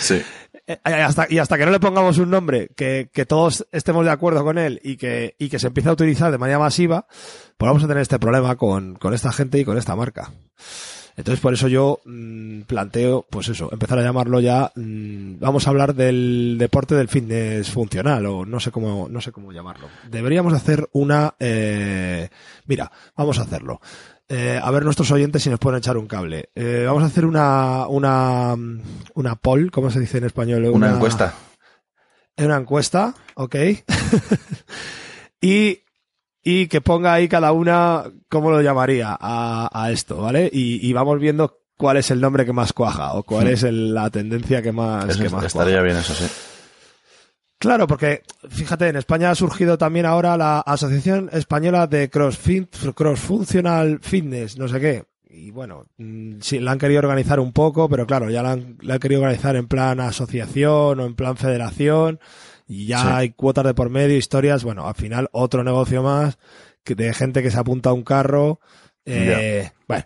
[0.00, 0.20] Sí.
[0.66, 4.04] Eh, y hasta, y hasta que no le pongamos un nombre que, que todos estemos
[4.04, 7.06] de acuerdo con él y que, y que se empiece a utilizar de manera masiva,
[7.56, 10.32] pues vamos a tener este problema con, con esta gente y con esta marca.
[11.16, 15.70] Entonces, por eso yo mm, planteo, pues eso, empezar a llamarlo ya, mm, vamos a
[15.70, 19.88] hablar del deporte del fitness funcional, o no sé cómo, no sé cómo llamarlo.
[20.10, 22.30] Deberíamos hacer una, eh,
[22.66, 23.80] mira, vamos a hacerlo.
[24.28, 26.50] Eh, a ver nuestros oyentes si nos pueden echar un cable.
[26.54, 28.54] Eh, vamos a hacer una, una,
[29.14, 30.64] una poll, ¿cómo se dice en español?
[30.66, 31.34] Una encuesta.
[32.36, 33.56] en una encuesta, ¿ok?
[35.40, 35.80] y,
[36.42, 40.48] y que ponga ahí cada una cómo lo llamaría a, a esto, ¿vale?
[40.52, 43.92] Y, y vamos viendo cuál es el nombre que más cuaja o cuál es el-
[43.92, 45.82] la tendencia que más, Eso que más estaría cuaja.
[45.84, 46.24] bien, eso sí.
[47.62, 53.20] Claro, porque fíjate, en España ha surgido también ahora la Asociación Española de CrossFit, Cross
[53.20, 55.04] Functional Fitness, no sé qué.
[55.30, 58.78] Y bueno, mm, sí, la han querido organizar un poco, pero claro, ya la han,
[58.80, 62.18] la han querido organizar en plan asociación o en plan federación.
[62.66, 63.08] Y ya Sí.
[63.12, 64.64] hay cuotas de por medio, historias.
[64.64, 66.38] Bueno, al final otro negocio más
[66.82, 68.58] que de gente que se apunta a un carro.
[69.04, 70.04] Eh, Bueno,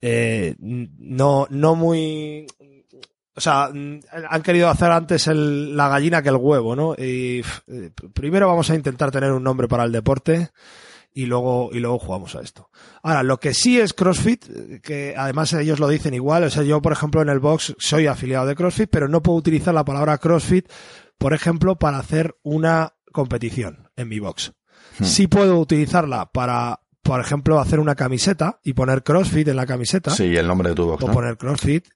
[0.00, 2.46] eh, no, no muy,
[3.36, 6.94] o sea, mm, han querido hacer antes el- la gallina que el huevo, ¿no?
[6.94, 10.50] Y eh, primero vamos a intentar tener un nombre para el deporte
[11.12, 12.68] y luego, y luego jugamos a esto.
[13.02, 16.62] Ahora, lo que sí es CrossFit, eh, que además ellos lo dicen igual, o sea,
[16.62, 19.84] yo por ejemplo en el box soy afiliado de CrossFit, pero no puedo utilizar la
[19.84, 20.68] palabra CrossFit,
[21.18, 24.52] por ejemplo, para hacer una competición en mi box.
[24.98, 25.04] Hmm.
[25.04, 30.10] Sí puedo utilizarla para, por ejemplo, hacer una camiseta y poner CrossFit en la camiseta
[30.10, 31.12] Sí, el nombre de tu box, o ¿no?
[31.14, 31.86] poner CrossFit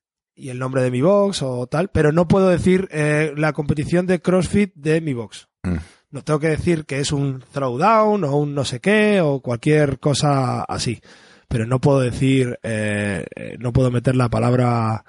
[0.41, 4.07] y el nombre de mi box o tal, pero no puedo decir eh, la competición
[4.07, 5.49] de CrossFit de mi box.
[5.63, 5.77] Mm.
[6.11, 10.01] No tengo que decir que es un throwdown o un no sé qué o cualquier
[10.01, 11.01] cosa así.
[11.47, 15.05] Pero no puedo decir, eh, eh, no puedo meter la palabra,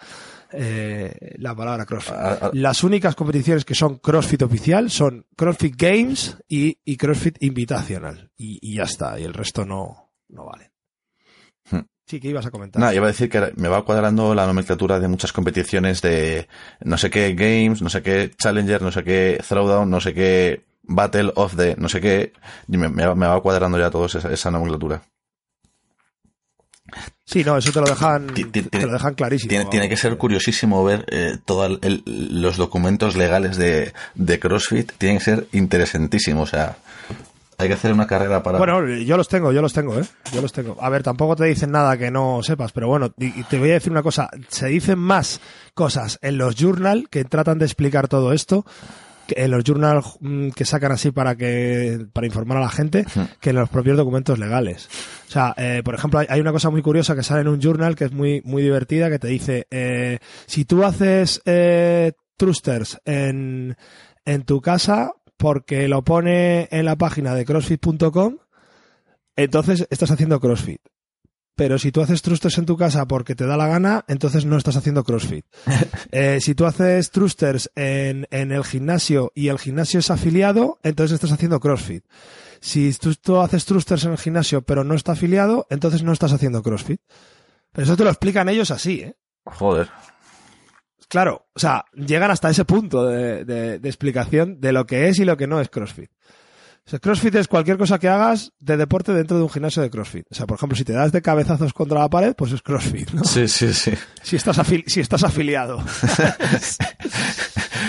[0.51, 2.13] eh, la palabra CrossFit.
[2.15, 7.37] Ah, ah, Las únicas competiciones que son CrossFit oficial son CrossFit Games y, y CrossFit
[7.41, 8.31] Invitational.
[8.37, 9.19] Y, y ya está.
[9.19, 10.70] Y el resto no, no vale.
[12.11, 12.77] Sí, que ibas a comentar.
[12.77, 16.45] Nada, iba a decir que me va cuadrando la nomenclatura de muchas competiciones de
[16.81, 20.61] no sé qué Games, no sé qué Challenger, no sé qué Throwdown, no sé qué
[20.83, 22.33] Battle of the, no sé qué.
[22.67, 25.01] y me, me va- cuadrando ya todo esa, esa nomenclatura.
[27.23, 29.47] Sí, no, eso te lo dejan, te lo dejan clarísimo.
[29.47, 34.91] Tiene, tiene que ser curiosísimo ver eh, todos los documentos legales de, de CrossFit.
[34.97, 36.49] Tienen que ser interesantísimos.
[36.49, 36.75] O sea,
[37.61, 38.57] hay que hacer una carrera para.
[38.57, 40.05] Bueno, yo los tengo, yo los tengo, ¿eh?
[40.33, 40.77] Yo los tengo.
[40.79, 43.73] A ver, tampoco te dicen nada que no sepas, pero bueno, y te voy a
[43.73, 44.29] decir una cosa.
[44.47, 45.39] Se dicen más
[45.73, 48.65] cosas en los journal que tratan de explicar todo esto,
[49.35, 53.05] en los journal mm, que sacan así para que para informar a la gente,
[53.39, 54.89] que en los propios documentos legales.
[55.27, 57.95] O sea, eh, por ejemplo, hay, una cosa muy curiosa que sale en un journal
[57.95, 63.77] que es muy muy divertida que te dice eh, si tú haces eh, thrusters en
[64.25, 68.37] en tu casa porque lo pone en la página de crossfit.com,
[69.35, 70.81] entonces estás haciendo CrossFit.
[71.55, 74.55] Pero si tú haces thrusters en tu casa porque te da la gana, entonces no
[74.55, 75.45] estás haciendo CrossFit.
[76.11, 81.15] Eh, si tú haces thrusters en, en el gimnasio y el gimnasio es afiliado, entonces
[81.15, 82.05] estás haciendo CrossFit.
[82.59, 86.33] Si tú, tú haces thrusters en el gimnasio pero no está afiliado, entonces no estás
[86.33, 87.01] haciendo CrossFit.
[87.71, 89.15] Pero eso te lo explican ellos así, ¿eh?
[89.45, 89.89] Joder.
[91.11, 95.19] Claro, o sea, llegan hasta ese punto de, de- de explicación de lo que es
[95.19, 96.09] y lo que no es CrossFit.
[96.87, 99.89] O sea, CrossFit es cualquier cosa que hagas de deporte dentro de un gimnasio de
[99.89, 100.25] CrossFit.
[100.31, 103.11] O sea, por ejemplo, si te das de cabezazos contra la pared, pues es CrossFit,
[103.11, 103.25] ¿no?
[103.25, 103.91] Sí, sí, sí.
[104.23, 105.83] Si estás, afil- si estás afiliado.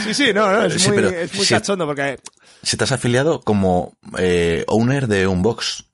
[0.04, 2.18] sí, sí, no, no, es Sí, muy, es muy si- cachondo porque...
[2.62, 5.85] Si estás afiliado como eh, owner de un box.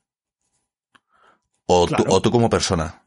[1.67, 2.03] O, Claro.
[2.03, 3.03] tú, o tú como persona.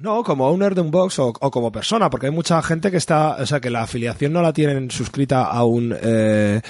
[0.00, 2.96] No, como owner de un box o, o como persona, porque hay mucha gente que
[2.96, 6.60] está, o sea, que la afiliación no la tienen suscrita a un, eh,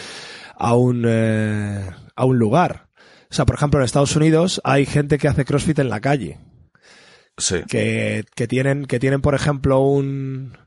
[0.56, 2.88] a un, eh, a un lugar.
[3.30, 6.38] O sea, por ejemplo, en Estados Unidos hay gente que hace CrossFit en la calle,
[7.38, 7.62] Sí.
[7.68, 10.58] que, que tienen, que tienen, por ejemplo, un,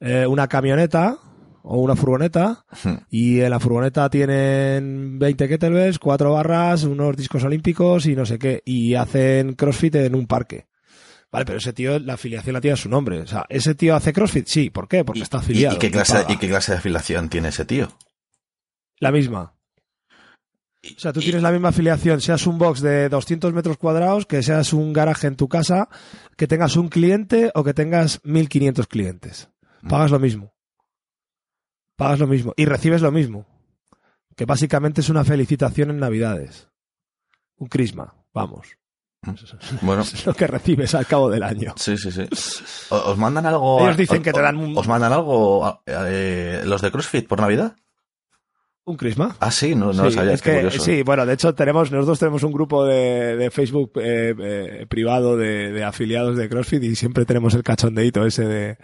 [0.00, 1.18] eh, una camioneta
[1.62, 2.94] o una furgoneta Hmm.
[3.10, 8.38] y en la furgoneta tienen 20 kettlebells, cuatro barras, unos discos olímpicos y no sé
[8.38, 10.66] qué, y hacen CrossFit en un parque.
[11.30, 13.20] Vale, pero ese tío, la afiliación la tiene a su nombre.
[13.20, 14.46] O sea, ¿ese tío hace CrossFit?
[14.46, 15.04] Sí, ¿por qué?
[15.04, 15.76] Porque ¿Y, está afiliado.
[15.76, 16.24] y qué clase.
[16.28, 17.92] ¿Y qué clase de afiliación tiene ese tío?
[18.98, 19.54] La misma.
[20.96, 24.42] O sea, tú tienes la misma afiliación, seas un box de 200 metros cuadrados, que
[24.42, 25.88] seas un garaje en tu casa,
[26.36, 29.50] que tengas un cliente o que tengas 1500 clientes.
[29.88, 30.54] Pagas lo mismo.
[31.96, 32.54] Pagas lo mismo.
[32.56, 33.46] Y recibes lo mismo.
[34.36, 36.68] Que básicamente es una felicitación en Navidades.
[37.56, 38.78] Un crisma, vamos.
[39.82, 41.74] Bueno, Es lo que recibes al cabo del año.
[41.76, 42.22] sí, sí, sí.
[42.90, 43.80] ¿Os mandan algo?
[43.80, 47.40] Ellos dicen o- que te dan un- ¿Os mandan algo eh, los de CrossFit por
[47.40, 47.74] Navidad?
[48.84, 49.36] Un crisma.
[49.40, 50.32] Ah, sí, no, no lo Sí, sabía.
[50.32, 53.92] es qué que, sí, bueno, de hecho tenemos, nosotros tenemos un grupo de, de Facebook
[53.96, 58.78] eh, eh, privado de, de afiliados de CrossFit y siempre tenemos el cachondeito ese de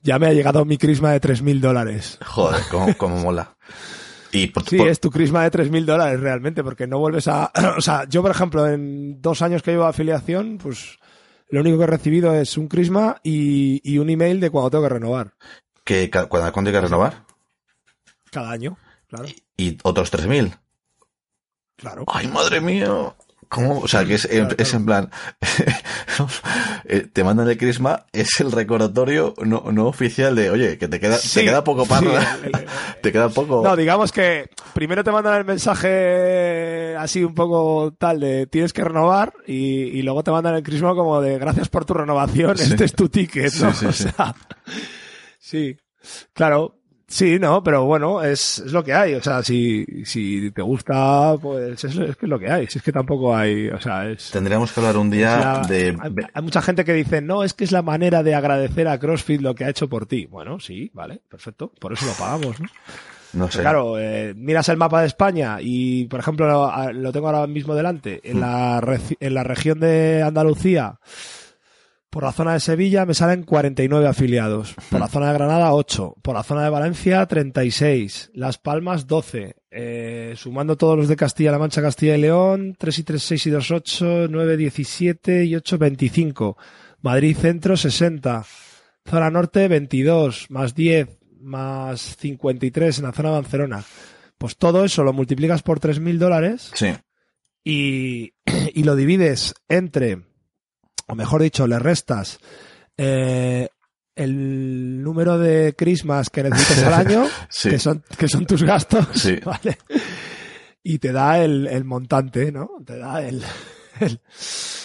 [0.00, 2.18] ya me ha llegado mi crisma de 3.000 dólares.
[2.24, 3.56] Joder, cómo, cómo mola.
[4.32, 7.50] Y por, Sí, por- es tu crisma de 3.000 dólares realmente, porque no vuelves a...
[7.76, 10.98] o sea, yo por ejemplo, en dos años que llevo de afiliación, pues
[11.50, 14.84] lo único que he recibido es un crisma y, y un email de cuando tengo
[14.84, 15.32] que renovar.
[15.84, 17.24] que ¿cuándo, hay que renovar?
[18.30, 18.76] Cada año.
[19.08, 19.26] claro.
[19.56, 20.58] Y otros 3.000.
[21.76, 22.04] Claro.
[22.08, 23.14] ¡Ay, madre mía!
[23.48, 23.80] ¿Cómo?
[23.80, 25.10] O sea, que es, es en plan,
[26.84, 31.00] eh, te mandan el crisma, es el recordatorio no, no oficial de, oye, que te
[31.00, 32.50] queda, Sí, te queda poco para, sí,
[33.02, 33.62] te queda poco.
[33.62, 38.84] No, digamos que primero te mandan el mensaje así un poco tal de tienes que
[38.84, 42.84] renovar y, y luego te mandan el crisma como de gracias por tu renovación, este
[42.84, 43.50] es tu ticket,
[45.38, 45.76] sí,
[46.34, 46.77] claro.
[47.10, 49.14] Sí, no, pero bueno, es, es lo que hay.
[49.14, 52.66] O sea, si, si te gusta, pues es, es que es lo que hay.
[52.66, 54.30] Si es que tampoco hay, o sea, es...
[54.30, 57.54] Tendríamos que hablar un día la- de, hay, hay mucha gente que dice, no, es
[57.54, 60.26] que es la manera de agradecer a CrossFit lo que ha hecho por ti.
[60.26, 61.72] Bueno, sí, vale, perfecto.
[61.80, 62.68] Por eso lo pagamos, ¿no?
[63.32, 63.60] no sé.
[63.62, 67.74] Claro, eh, miras el mapa de España y, por ejemplo, lo, lo tengo ahora mismo
[67.74, 68.20] delante.
[68.22, 68.40] En, Mm.
[68.40, 70.98] la, en la región de Andalucía,
[72.10, 74.74] por la zona de Sevilla, me salen 49 afiliados.
[74.90, 76.14] Por la zona de Granada, 8.
[76.22, 78.30] Por la zona de Valencia, 36.
[78.34, 79.56] Las Palmas, 12.
[79.70, 83.50] Eh, sumando todos los de Castilla-La Mancha, Castilla y León, 3 y 3, 6 y
[83.50, 86.56] 2, 8, 9, 17 y 8, 25.
[87.02, 88.44] Madrid Centro, 60.
[89.04, 91.08] Zona Norte, 22, más 10,
[91.40, 93.84] más 53 en la zona de Barcelona.
[94.38, 96.88] Pues todo eso lo multiplicas por 3.000 dólares Sí.
[97.64, 98.32] y,
[98.74, 100.22] y lo divides entre,
[101.08, 102.38] o mejor dicho, le restas
[102.96, 103.68] eh,
[104.14, 107.70] el número de crismas que necesitas al año, Sí.
[107.70, 109.36] que, son, que son tus gastos, Sí.
[109.44, 109.78] ¿vale?
[110.82, 112.68] Y te da el, el montante, ¿no?
[112.84, 113.42] Te da el...
[114.00, 114.20] el-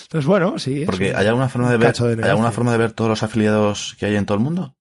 [0.03, 0.83] Entonces, bueno, sí.
[0.85, 3.95] Porque hay alguna forma de ver, de hay alguna forma de ver todos los afiliados
[3.99, 4.75] que hay en todo el mundo.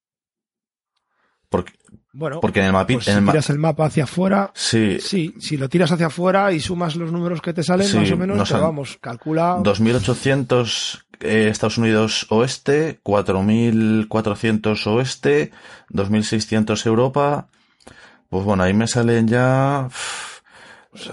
[1.48, 1.72] Porque,
[2.14, 4.98] Bueno, porque en el mapi, pues si el ma- tiras el mapa hacia afuera, sí,
[5.00, 8.10] Sí, si lo tiras hacia afuera y sumas los números que te salen, Sí, más
[8.10, 9.56] o menos, nos pero vamos, calcula.
[9.62, 15.52] 2.800 eh, Estados Unidos oeste, 4.400 oeste,
[15.88, 17.48] 2.600 Europa.
[18.28, 19.88] Pues bueno, ahí me salen ya...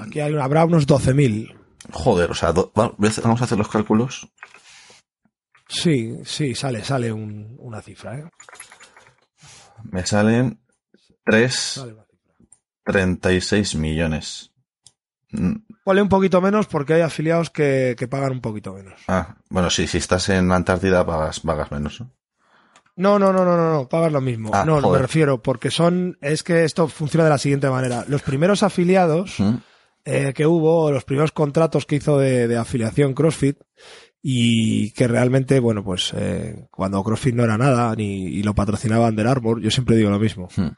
[0.02, 1.56] aquí hay, habrá unos 12.000.
[1.92, 4.28] Joder, o sea, do- vamos a hacer los cálculos.
[5.68, 8.26] Sí, sí, sale, sale un- una cifra, ¿eh?
[9.84, 10.60] Me salen
[11.30, 12.36] 3, Sale una cifra.
[12.86, 14.52] 36 millones.
[15.32, 19.00] Mm, Ponle un poquito menos porque hay afiliados que, que pagan un poquito menos.
[19.08, 22.02] Ah, bueno, sí, si estás en Antártida pagas, pagas menos.
[22.02, 22.12] ¿no?
[22.96, 24.52] No, no, no, no, no, pagas lo mismo.
[24.54, 25.02] Ah, no, no me joder.
[25.04, 28.04] refiero, porque son, es que esto funciona de la siguiente manera.
[28.08, 29.56] Los primeros afiliados Mm,
[30.06, 33.58] eh, que hubo, los primeros contratos que hizo de, de afiliación CrossFit,
[34.22, 39.08] y que realmente, bueno, pues eh, cuando CrossFit no era nada, ni y lo patrocinaba
[39.08, 40.50] Under Armour, yo siempre digo lo mismo.
[40.56, 40.70] Hmm.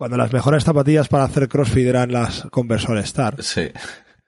[0.00, 3.68] Cuando las mejores zapatillas para hacer CrossFit eran las Converse All Star, Sí,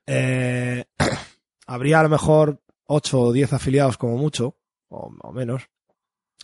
[0.06, 0.85] eh,
[1.66, 4.58] habría a lo mejor 8 o 10 afiliados como mucho,
[4.88, 5.62] o, o menos.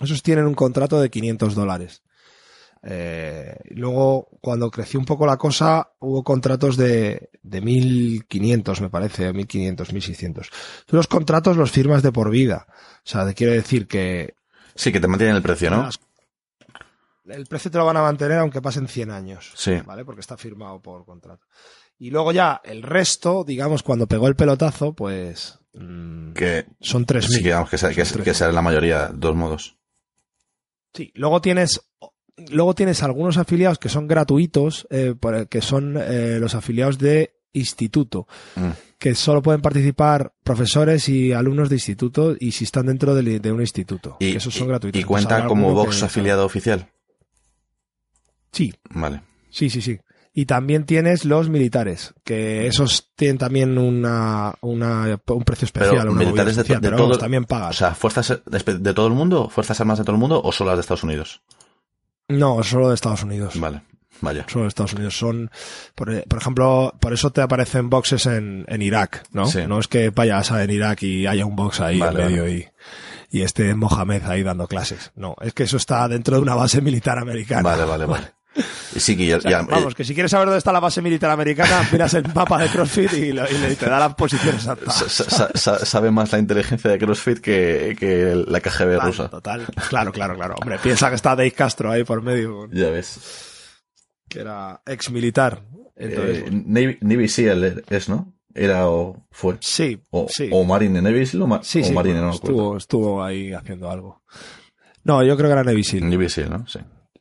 [0.01, 2.03] Esos tienen un contrato de 500 dólares.
[2.83, 9.31] Eh, luego, cuando creció un poco la cosa, hubo contratos de, de 1500, me parece,
[9.35, 10.51] 1500, 1600.
[10.87, 12.67] Tú los contratos los firmas de por vida.
[12.71, 14.37] O sea, te quiero decir que
[14.75, 15.83] sí, que te mantienen el precio, ¿no?
[15.83, 16.01] las-
[17.31, 19.53] el precio te lo van a mantener aunque pasen 100 años.
[19.55, 19.73] Sí.
[19.85, 20.05] ¿Vale?
[20.05, 21.47] Porque está firmado por contrato.
[21.99, 27.23] Y luego ya, el resto, digamos, cuando pegó el pelotazo, pues, mm, Que son 3.000.
[27.39, 28.35] sí, que, vamos, que, sea, que, Son que 3.000.
[28.35, 29.77] sea la mayoría, todos modos.
[30.95, 31.81] Sí, luego tienes,
[32.51, 35.15] luego tienes algunos afiliados que son gratuitos, eh,
[35.51, 38.71] que son eh, los afiliados de instituto, Mm.
[38.99, 43.61] que solo pueden participar profesores y alumnos de instituto y si están dentro de, un
[43.61, 44.17] instituto.
[44.21, 45.01] Y, que esos son gratuitos.
[45.01, 46.89] y cuenta como que- afiliado oficial.
[48.53, 49.23] Sí, Vale.
[49.51, 49.99] sí, sí, sí.
[50.35, 56.13] Y también tienes los militares, que esos tienen también una, una- un precio especial, Pero
[56.13, 57.77] una militares de, especial, de pero vamos, también o pagas.
[57.77, 60.77] sea, fuerzas de, todo el mundo, fuerzas armadas de todo el mundo o solo las
[60.79, 61.43] de Estados Unidos.
[62.29, 63.59] no, solo de Estados Unidos.
[63.59, 63.83] Vale,
[64.21, 64.45] vaya.
[64.49, 65.19] Solo de Estados Unidos.
[65.19, 65.51] Son,
[65.97, 69.47] por, por ejemplo, por eso te aparecen boxes en, en Irak, ¿no?
[69.47, 69.61] Sí.
[69.67, 72.43] No es que vayas a en Irak y haya un box ahí Vale, en medio
[72.45, 72.73] vale.
[73.33, 75.11] y, y esté Mohamed ahí dando clases.
[75.17, 77.63] No, es que eso está dentro de una base militar americana.
[77.63, 78.27] Vale, vale, vale.
[78.95, 80.81] Y sí que ya, O sea, ya- vamos, que si quieres saber dónde está la
[80.81, 84.17] base militar americana, miras el mapa de CrossFit y, lo- y le- te da la
[84.17, 84.91] posición exacta.
[84.91, 89.29] sa- sa- sa- sabe más la inteligencia de CrossFit que, que la KGB Total, rusa.
[89.31, 89.67] Total.
[89.89, 90.55] Claro, claro, claro.
[90.61, 93.21] Hombre, piensa que está Dave Castro ahí por medio, Ya ves.
[94.29, 95.63] que era ex militar.
[95.97, 98.35] Entonces, Eh, Navy, Navy SEAL es, ¿no?
[98.55, 99.57] Era o fue.
[99.61, 100.49] sí, O, sí.
[100.53, 102.55] o Marine, Navy SEAL o, ma- Sí, o sí, Marine, bueno, no acuerdo.
[102.57, 104.23] estuvo, estuvo ahí haciendo algo.
[105.05, 106.09] No, yo creo que era Navy Seal.
[106.11, 106.67] Navy SEAL, ¿no?
[106.67, 106.79] Sí.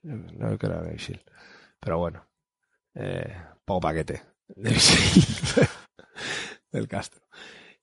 [0.08, 1.22] No, creo Seal.
[1.80, 2.26] Pero bueno,
[2.96, 3.36] eh,
[3.66, 4.22] poco paquete.
[4.78, 5.68] Seal.
[6.72, 7.22] Del Castro.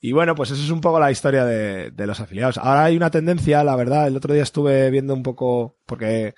[0.01, 2.59] Y bueno, pues eso es un poco la historia de, de los afiliados.
[2.59, 6.35] Ahora hay una tendencia, la verdad, el otro día estuve viendo un poco, porque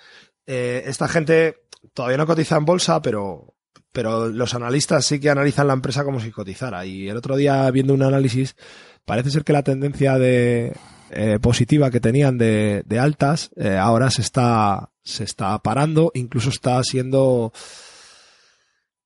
[0.47, 3.55] eh, esta gente todavía no cotiza en bolsa, pero,
[3.93, 6.87] pero los analistas sí que analizan la empresa como si cotizara.
[6.87, 8.57] Y el otro día, viendo un análisis,
[9.05, 10.73] parece ser que la tendencia de
[11.11, 16.51] eh, positiva que tenían de, de altas eh, ahora se está se está parando, incluso
[16.51, 17.53] está siendo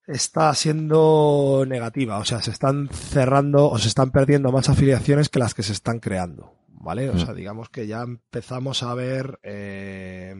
[0.07, 5.39] está siendo negativa, o sea, se están cerrando o se están perdiendo más afiliaciones que
[5.39, 7.09] las que se están creando, ¿vale?
[7.09, 10.35] O sea, digamos que ya empezamos a ver eh,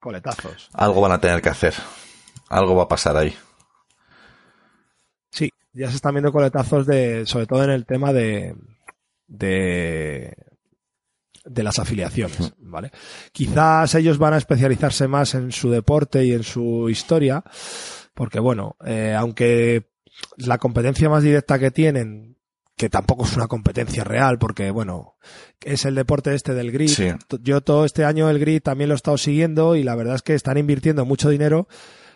[0.00, 0.68] coletazos.
[0.74, 1.74] Algo van a tener que hacer,
[2.48, 3.34] algo va a pasar ahí.
[5.30, 8.56] Sí, ya se están viendo coletazos de, sobre todo en el tema de,
[9.28, 10.34] de,
[11.44, 12.90] de las afiliaciones, ¿vale?
[13.32, 17.44] Quizás ellos van a especializarse más en su deporte y en su historia,
[18.14, 19.90] porque bueno, eh, aunque
[20.36, 22.36] la competencia más directa que tienen,
[22.76, 25.16] que tampoco es una competencia real, porque bueno,
[25.64, 26.88] es el deporte este del grid.
[26.88, 27.08] Sí.
[27.42, 30.22] Yo todo este año el grid también lo he estado siguiendo y la verdad es
[30.22, 31.68] que están invirtiendo mucho dinero,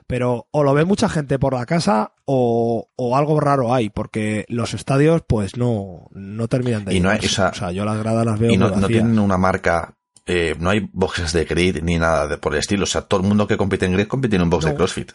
[0.07, 4.44] pero o lo ve mucha gente por la casa o, o algo raro hay, porque
[4.48, 7.84] los estadios pues no, no terminan de Y no hay- o sea, o sea, yo
[7.84, 9.96] las gradas las veo Y no, tienen una marca,
[10.26, 12.84] eh, no hay boxes de grid ni nada de por el estilo.
[12.84, 14.74] O sea, todo el mundo que compite en grid compite en un box de.
[14.74, 15.12] CrossFit.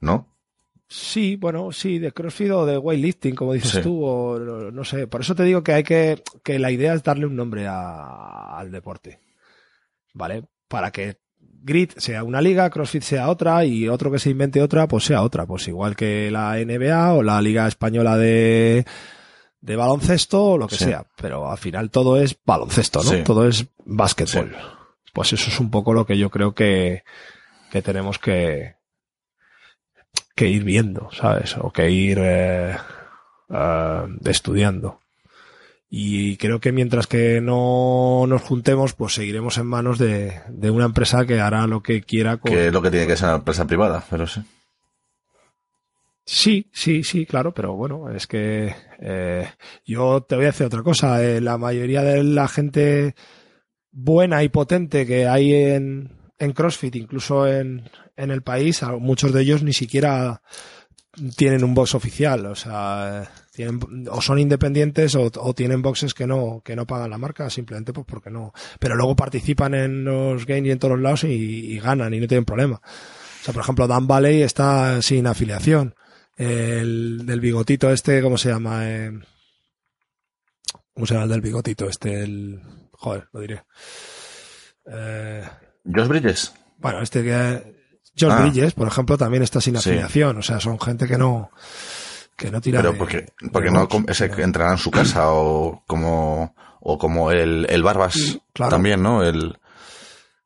[0.00, 0.28] ¿No?
[0.88, 3.80] Sí, bueno, sí, de CrossFit o de weightlifting, como dices Sí.
[3.82, 5.06] tú, o no, no sé.
[5.06, 8.56] Por eso te digo que hay que, que la idea es darle un nombre a-
[8.58, 9.20] al deporte.
[10.14, 10.44] ¿Vale?
[10.66, 11.18] Para que
[11.62, 15.22] Grid sea una liga, CrossFit sea otra y otro que se invente otra, pues sea
[15.22, 15.46] otra.
[15.46, 18.84] Pues igual que la NBA o la Liga Española de,
[19.60, 20.84] de baloncesto o lo que Sí.
[20.84, 21.04] sea.
[21.16, 23.10] Pero al final todo es baloncesto, ¿no?
[23.10, 23.22] Sí.
[23.24, 24.56] Todo es básquetbol.
[25.12, 27.02] Pues eso es un poco lo que yo creo que,
[27.70, 28.76] que tenemos que,
[30.34, 31.56] que ir viendo, ¿sabes?
[31.58, 32.76] O que ir eh,
[33.50, 34.99] eh, estudiando.
[35.92, 40.84] Y creo que mientras que no nos juntemos, pues seguiremos en manos de, de una
[40.84, 42.52] empresa que hará lo que quiera con...
[42.52, 44.40] Que es lo que tiene que ser una empresa privada, pero sí.
[46.24, 49.48] Sí, sí, sí, claro, pero bueno, es que eh,
[49.84, 51.24] yo te voy a decir otra cosa.
[51.24, 53.16] eh, la mayoría de la gente
[53.90, 59.42] buena y potente que hay en, en CrossFit, incluso en, en el país, muchos de
[59.42, 60.40] ellos ni siquiera
[61.36, 63.28] tienen un box oficial, o sea, eh,
[63.64, 67.50] tienen, o son independientes o, o tienen boxes que no, que no pagan la marca,
[67.50, 68.52] simplemente pues porque no.
[68.78, 72.20] Pero luego participan en los games y en todos los lados y, y ganan y
[72.20, 72.76] no tienen problema.
[72.76, 75.94] O sea, por ejemplo, Dan Valley está sin afiliación.
[76.36, 78.88] El del bigotito este, ¿cómo se llama?
[78.88, 79.12] Eh,
[80.94, 82.22] ¿Cómo se llama el del bigotito este?
[82.22, 82.60] El,
[82.92, 83.62] joder, lo diré.
[84.90, 85.42] Eh,
[85.84, 86.52] Josh Bridges.
[86.78, 87.80] bueno, este que
[88.16, 88.42] George Ah.
[88.42, 89.90] Bridges, por ejemplo, también está sin Sí.
[89.90, 90.38] afiliación.
[90.38, 91.50] O sea, son gente que no
[92.40, 96.54] que no tira Pero porque, de porque no que entrará en su casa o como,
[96.80, 98.70] o como el, el Barbas claro.
[98.70, 99.22] también, ¿no?
[99.22, 99.58] El,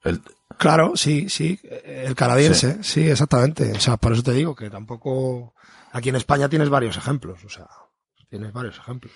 [0.02, 0.20] el,
[0.58, 3.08] Claro, sí, sí, el canadiense, sí.
[3.08, 3.72] exactamente.
[3.72, 5.54] O sea, por eso te digo que tampoco
[5.92, 7.68] aquí en España tienes varios ejemplos, o sea,
[8.28, 9.12] tienes varios ejemplos.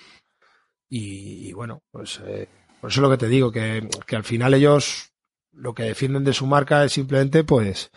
[0.89, 2.49] Y, y bueno, pues eh,
[2.81, 5.13] por eso es lo que te digo que, que al final ellos
[5.53, 7.91] lo que defienden de su marca es simplemente pues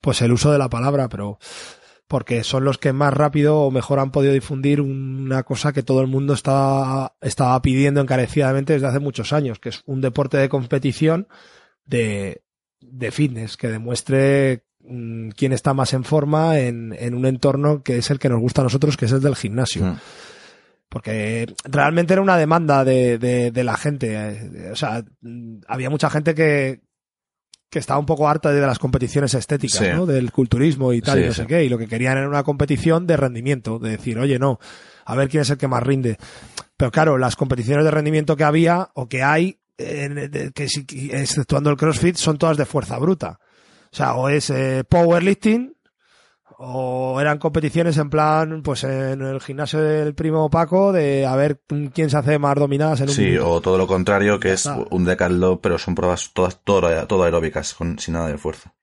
[0.00, 1.38] pues el uso de la palabra, pero
[2.06, 6.00] porque son los que más rápido o mejor han podido difundir una cosa que todo
[6.00, 10.48] el mundo está, estaba pidiendo encarecidamente desde hace muchos años, que es un deporte de
[10.48, 11.28] competición
[11.86, 12.42] de,
[12.80, 17.96] de fitness, que demuestre mm, quién está más en forma en, en un entorno que
[17.98, 19.84] es el que nos gusta a nosotros, que es el del gimnasio.
[19.84, 19.96] Mm.
[20.90, 24.14] Porque realmente era una demanda de, de, de la gente.
[24.14, 26.82] eh, O sea, mm, había mucha gente que,
[27.74, 29.86] que estaba un poco harta de las competiciones estéticas, Sí.
[29.92, 30.06] ¿no?
[30.06, 31.40] Del culturismo y tal, Sí, y no sí.
[31.42, 31.64] sé qué.
[31.64, 34.58] Y lo que querían era una competición de rendimiento, de decir, oye, no,
[35.04, 36.16] a ver quién es el que más rinde.
[36.76, 40.66] Pero claro, las competiciones de rendimiento que había o que hay, eh, que
[41.12, 43.38] exceptuando el CrossFit, son todas de fuerza bruta.
[43.92, 45.73] O sea, o es eh, powerlifting,
[46.58, 51.60] o eran competiciones en plan, pues en el gimnasio del primo Paco, de a ver
[51.92, 53.50] quién se hace más dominadas en un Sí, minuto.
[53.50, 54.78] o todo lo contrario, que es está.
[54.90, 58.74] un decathlon, pero son pruebas todas todo, todo aeróbicas, con, sin nada de fuerza.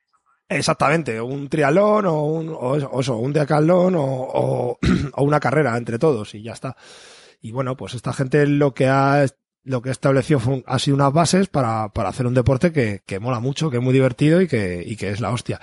[0.50, 4.78] Exactamente, un triatlón o un, o eso, un decathlon o, o,
[5.14, 6.76] o una carrera entre todos y ya está.
[7.42, 9.26] Y bueno, pues esta gente lo que ha,
[9.64, 13.02] lo que ha establecido fue ha sido unas bases para, para hacer un deporte que,
[13.06, 15.60] que mola mucho, que es muy divertido y que, y que es la hostia.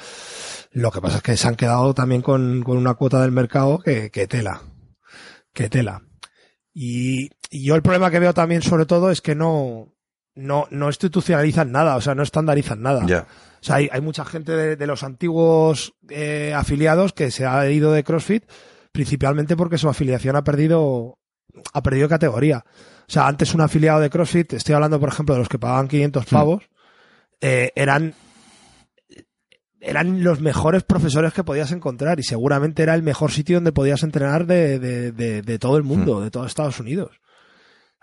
[0.78, 3.80] Lo que pasa es que se han quedado también con, con una cuota del mercado
[3.80, 4.62] que, que tela.
[5.52, 6.02] Que tela.
[6.72, 9.96] Y, y yo el problema que veo también sobre todo es que no,
[10.36, 13.04] no, no institucionalizan nada, o sea, no estandarizan nada.
[13.06, 13.26] Ya.
[13.60, 17.68] O sea, hay, hay mucha gente de, de los antiguos eh, afiliados que se ha
[17.68, 18.44] ido de CrossFit
[18.92, 21.18] principalmente porque su afiliación ha perdido
[21.72, 22.64] ha perdido categoría.
[23.00, 25.88] O sea, antes un afiliado de CrossFit, estoy hablando por ejemplo de los que pagaban
[25.88, 26.70] 500 pavos,
[27.40, 28.14] eh, eran
[29.80, 34.02] eran los mejores profesores que podías encontrar y seguramente era el mejor sitio donde podías
[34.02, 37.20] entrenar de, de, de, de todo el mundo, de todo Estados Unidos.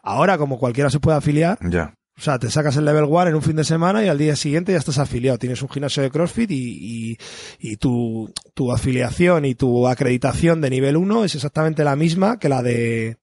[0.02, 1.96] Ahora, como cualquiera se puede afiliar, Ya.
[2.18, 4.36] o sea, te sacas el level 1 en un fin de semana y al día
[4.36, 5.38] siguiente ya estás afiliado.
[5.40, 7.18] Tienes un gimnasio de CrossFit y, y,
[7.60, 12.50] y tu, tu afiliación y tu acreditación de nivel 1 es exactamente la misma que
[12.50, 13.18] la de...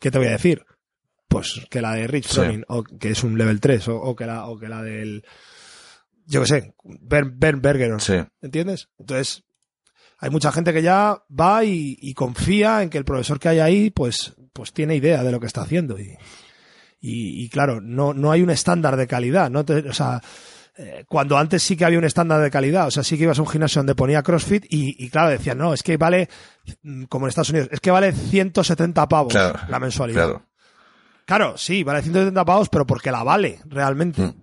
[0.00, 0.62] ¿Qué te voy a decir?
[1.28, 2.34] Pues que la de Rich Sí.
[2.36, 5.24] Froning, o que es un level 3, o, o que la, o que la del...
[6.26, 8.00] Yo qué sé, Ben, ben Bergeron.
[8.00, 8.14] Sí.
[8.40, 8.88] ¿Entiendes?
[8.98, 9.44] Entonces,
[10.18, 13.58] hay mucha gente que ya va y, y confía en que el profesor que hay
[13.60, 15.98] ahí, pues, pues tiene idea de lo que está haciendo.
[15.98, 16.16] Y,
[17.00, 19.50] y, y claro, no, no hay un estándar de calidad.
[19.50, 20.22] No te- o sea,
[20.76, 23.38] eh, cuando antes sí que había un estándar de calidad, o sea, sí que ibas
[23.38, 26.28] a un gimnasio donde ponía CrossFit y, y claro, decían, no, es que vale,
[26.82, 29.58] mm, como en Estados Unidos, es que vale 170 pavos Claro.
[29.68, 30.24] la mensualidad.
[30.24, 30.46] Claro.
[31.26, 34.22] Claro, sí, vale 170 pavos, pero porque la vale realmente.
[34.22, 34.34] Mm.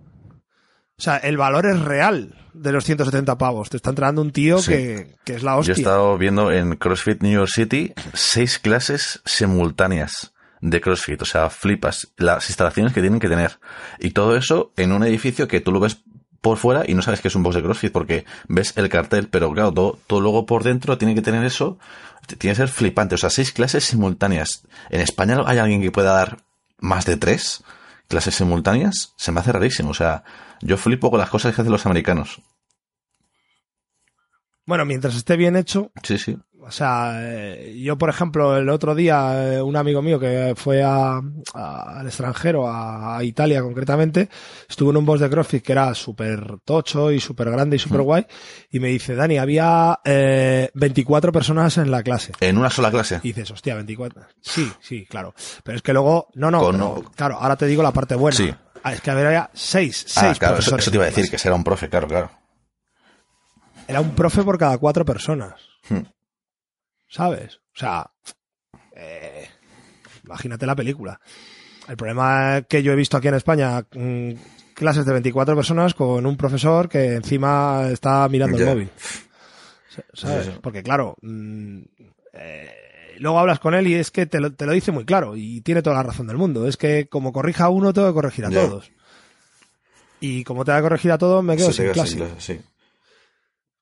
[0.98, 3.70] O sea, el valor es real de los 170 pavos.
[3.70, 4.70] Te está entrando un tío Sí.
[4.72, 5.74] que, que es la Yo he hostia.
[5.74, 11.20] estado viendo en CrossFit New York City seis clases simultáneas de CrossFit.
[11.22, 13.58] O sea, flipas las instalaciones que tienen que tener.
[13.98, 15.98] Y todo eso en un edificio que tú lo ves
[16.40, 19.28] por fuera y no sabes que es un box de CrossFit porque ves el cartel,
[19.28, 21.78] pero claro, todo, todo luego por dentro tiene que tener eso.
[22.38, 23.14] Tiene que ser flipante.
[23.16, 24.62] O sea, seis clases simultáneas.
[24.90, 26.38] ¿En España hay alguien que pueda dar
[26.78, 27.64] más de tres
[28.08, 29.14] clases simultáneas?
[29.16, 29.90] Se me hace rarísimo.
[29.90, 30.22] O sea,
[30.62, 32.40] yo flipo con las cosas que hacen los americanos.
[34.64, 36.38] Bueno, mientras esté bien hecho, Sí, sí.
[36.60, 40.84] o sea, eh, yo por ejemplo el otro día eh, un amigo mío que fue
[40.84, 41.20] a,
[41.54, 44.28] a- al extranjero, a, a Italia concretamente,
[44.68, 48.02] estuvo en un boss de CrossFit que era súper tocho y súper grande y súper
[48.02, 48.24] guay
[48.70, 52.32] y me dice, Dani, había eh, 24 personas en la clase.
[52.38, 53.16] En una sola clase.
[53.24, 54.22] Y dices, hostia, 24.
[54.40, 55.34] Sí, sí, claro.
[55.64, 58.36] Pero es que luego, no, no, Con- pero, claro, ahora te digo la parte buena.
[58.36, 58.54] Sí.
[58.82, 61.30] Ah, Es que había seis, Ah, seis claro, eso, profesores eso te iba a decir,
[61.30, 62.30] que será un profe, claro, claro.
[63.86, 65.54] Era un profe por cada cuatro personas.
[65.88, 66.02] Hmm.
[67.08, 67.56] ¿Sabes?
[67.74, 68.10] O sea,
[68.96, 69.48] eh,
[70.24, 71.20] imagínate la película.
[71.88, 74.32] El problema que yo he visto aquí en España, mm,
[74.74, 78.90] clases de 24 personas con un profesor que encima está mirando el móvil.
[80.14, 80.46] ¿Sabes?
[80.46, 80.58] Sí, sí.
[80.62, 81.80] Porque claro, mm,
[82.32, 82.81] eh,
[83.22, 85.60] luego hablas con él y es que te lo, te lo dice muy claro y
[85.62, 86.68] tiene toda la razón del mundo.
[86.68, 88.90] Es que como corrija a uno, tengo que corregir a todos.
[90.20, 92.10] Y como te va a corregir a todos, me quedo Se sin clase.
[92.10, 92.60] sin clase, sí.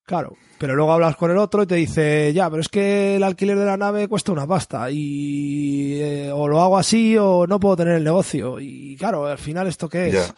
[0.05, 3.22] Claro, pero luego hablas con el otro y te dice, ya, pero es que el
[3.22, 7.61] alquiler de la nave cuesta una pasta y eh, o lo hago así o no
[7.61, 8.59] puedo tener el negocio.
[8.59, 10.34] Y claro, al final esto qué es?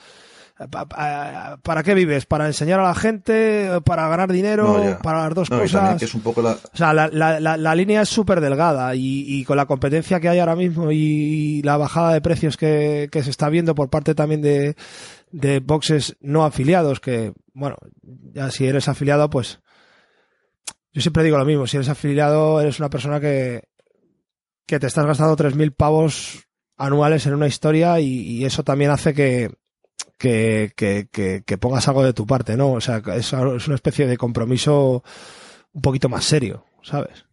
[0.71, 2.27] Pa- pa- ¿Para qué vives?
[2.27, 3.69] ¿Para enseñar a la gente?
[3.85, 4.79] ¿Para ganar dinero?
[4.83, 4.99] No.
[4.99, 5.99] ¿Para las dos No, cosas?
[5.99, 6.53] que es un poco la...
[6.53, 10.21] O sea, la, la, la, la línea es súper delgada y, y con la competencia
[10.21, 13.91] que hay ahora mismo y, la bajada de precios que, que se está viendo por
[13.91, 14.75] parte también de,
[15.31, 17.77] de boxes no afiliados, que, bueno,
[18.33, 19.61] ya si eres afiliado, pues
[20.93, 23.63] yo siempre digo lo mismo, si eres afiliado eres una persona que,
[24.67, 26.47] que te estás gastando 3.000 pavos
[26.77, 29.51] anuales en una historia y, y eso también hace que,
[30.23, 32.71] que, que, que, que pongas algo de tu parte, ¿no?
[32.75, 35.03] O sea, es, es una especie de compromiso
[35.73, 37.25] un poquito más serio, ¿sabes?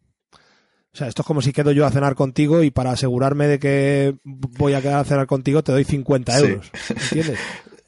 [0.92, 3.60] O sea, esto es como si quedo yo a cenar contigo y para asegurarme de
[3.60, 6.46] que voy a quedar a cenar contigo te doy 50 Sí.
[6.46, 7.40] euros, ¿entiendes?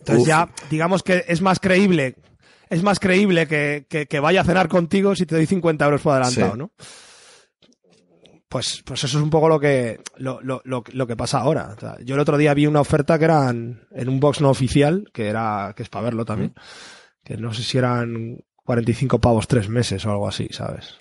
[0.01, 0.27] Entonces Uf.
[0.27, 2.15] ya, digamos que es más creíble,
[2.69, 6.01] es más creíble que, que, que vaya a cenar contigo si te doy 50 euros
[6.01, 6.57] por adelantado, Sí.
[6.59, 6.71] ¿no?
[8.51, 11.73] Pues, pues eso es un poco lo que, lo, lo, lo, lo que pasa ahora.
[11.77, 14.49] O sea, yo el otro día vi una oferta que eran en un box no
[14.49, 16.53] oficial, que era, que es para verlo también,
[17.23, 20.95] que no sé si eran 45 pavos tres meses o algo así, ¿sabes?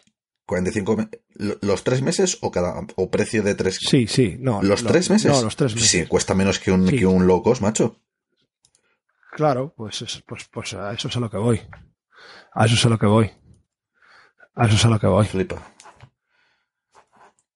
[0.46, 3.80] 45 me- lo- ¿Los tres meses o cada o precio de tres?
[3.80, 4.62] Sí, sí, no.
[4.62, 5.32] ¿Los lo- tres meses?
[5.32, 5.90] No, los tres meses.
[5.90, 6.98] Sí, cuesta menos que un, Sí.
[7.00, 8.00] que un low cost, macho.
[9.32, 11.60] Claro, pues, es- pues, pues a eso es a lo que voy.
[12.54, 13.30] A eso es a lo que voy.
[14.54, 15.72] A eso es a lo que voy, Flipa.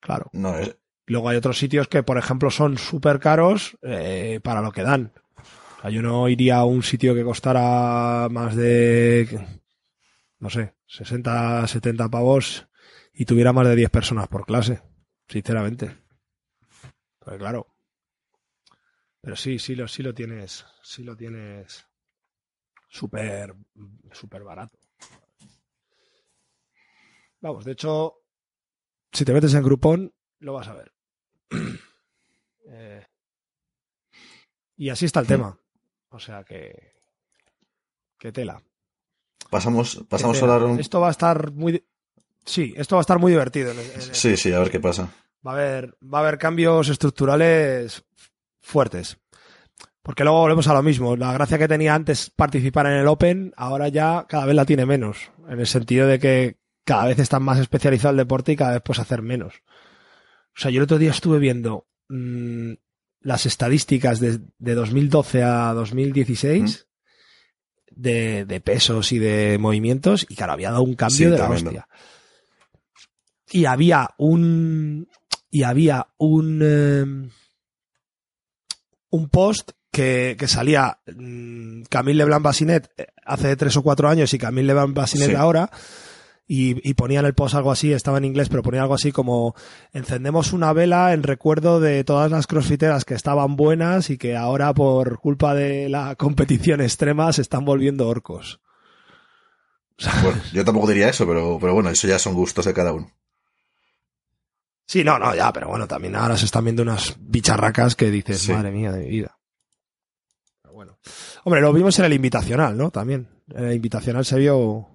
[0.05, 0.31] Claro.
[0.33, 0.77] No, es,
[1.07, 5.13] Luego hay otros sitios que, por ejemplo, son súper caros eh, para lo que dan.
[5.37, 9.47] O sea, yo no iría a un sitio que costara más de,
[10.39, 12.67] no sé, 60, 70 pavos
[13.13, 14.81] y tuviera más de 10 personas por clase,
[15.29, 15.95] sinceramente.
[17.19, 17.67] Pues claro.
[19.21, 21.87] Pero sí, sí lo, sí lo tienes, sí lo tienes
[22.89, 23.55] súper,
[24.13, 24.79] súper barato.
[27.41, 28.24] Vamos, de hecho,
[29.15, 30.93] si te metes en Groupon, lo vas a ver.
[32.67, 33.05] Eh,
[34.77, 35.59] y así está el tema.
[36.09, 36.95] O sea que.
[38.19, 38.63] Que tela.
[39.51, 40.81] pasamos, pasamos a hablar un...
[40.81, 41.85] Esto va a estar muy.
[42.47, 43.71] Sí, esto va a estar muy divertido.
[43.73, 45.11] en- en- Sí, sí, a ver qué pasa.
[45.47, 48.03] Va a haber, va a haber cambios estructurales
[48.63, 49.19] fuertes.
[50.03, 51.17] Porque luego volvemos a lo mismo.
[51.17, 54.87] La gracia que tenía antes participar en el Open, ahora ya cada vez la tiene
[54.87, 55.31] menos.
[55.49, 58.83] En el sentido de que cada vez está más especializado el deporte y cada vez
[58.85, 59.55] puedes hacer menos.
[60.57, 62.73] O sea, yo el otro día estuve viendo mmm,
[63.21, 66.87] las estadísticas de, de, 2012 a 2016
[67.91, 68.01] mm.
[68.01, 71.51] de, de, pesos y de movimientos y claro, había dado un cambio sí, de la
[71.51, 71.89] hostia.
[73.51, 75.09] Y había un...
[75.51, 76.61] Y había un...
[76.63, 77.31] Eh,
[79.11, 82.91] un post que, que salía mmm, Camille Leblanc Bassinet
[83.25, 85.35] hace tres o cuatro años y Camille Leblanc Bassinet sí.
[85.37, 85.71] ahora
[86.47, 89.55] y, y ponían el post algo así, estaba en inglés, pero ponía algo así como
[89.93, 94.75] encendemos una vela en recuerdo de todas las crossfiteras que estaban buenas y que ahora
[94.75, 98.61] por culpa de la competición extrema se están volviendo orcos.
[100.23, 103.11] Bueno, yo tampoco diría eso, pero, pero bueno, eso ya son gustos de cada uno.
[104.87, 108.41] Sí, no, no, ya, pero bueno, también ahora se están viendo unas bicharracas que dices,
[108.41, 108.53] sí.
[108.53, 109.39] madre mía de mi vida.
[110.61, 110.99] Pero bueno.
[111.45, 112.91] Hombre, lo vimos en el invitacional, ¿no?
[112.91, 113.29] También.
[113.49, 114.94] En el invitacional se vio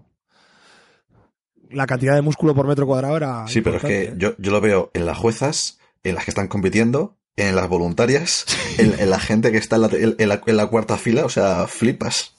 [1.69, 3.47] la cantidad de músculo por metro cuadrado era.
[3.47, 6.47] Sí, pero es que yo, yo lo veo en las juezas, en las que están
[6.47, 8.45] compitiendo, en las voluntarias,
[8.77, 11.29] en, en, la gente que está en la, en, la, en la, cuarta fila, o
[11.29, 12.35] sea, flipas.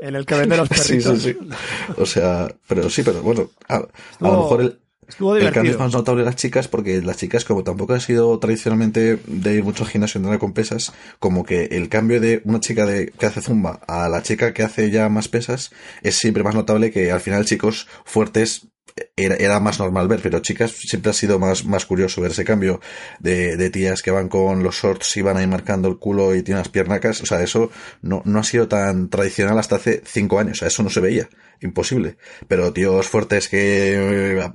[0.00, 1.18] En el que vende los perritos.
[1.22, 1.56] sí, sí, sí.
[1.98, 3.88] O sea, pero sí, pero bueno, a, a
[4.20, 4.78] lo mejor el,
[5.18, 9.18] el cambio es más notable las chicas porque las chicas, como tampoco han sido tradicionalmente
[9.26, 13.26] de mucho gimnasio entrenar con pesas, como que el cambio de una chica de, que
[13.26, 17.12] hace zumba a la chica que hace ya más pesas es siempre más notable que
[17.12, 18.68] al final chicos fuertes
[19.16, 22.44] era, era más normal ver, pero chicas siempre ha sido más, más curioso ver ese
[22.44, 22.80] cambio
[23.18, 26.42] de, de tías que van con los shorts y van ahí marcando el culo y
[26.42, 27.20] tienen las piernacas.
[27.20, 27.70] O sea, eso
[28.02, 30.58] no, no ha sido tan tradicional hasta hace cinco años.
[30.58, 31.28] O sea, eso no se veía.
[31.60, 32.18] Imposible.
[32.46, 34.50] Pero tíos fuertes que eh,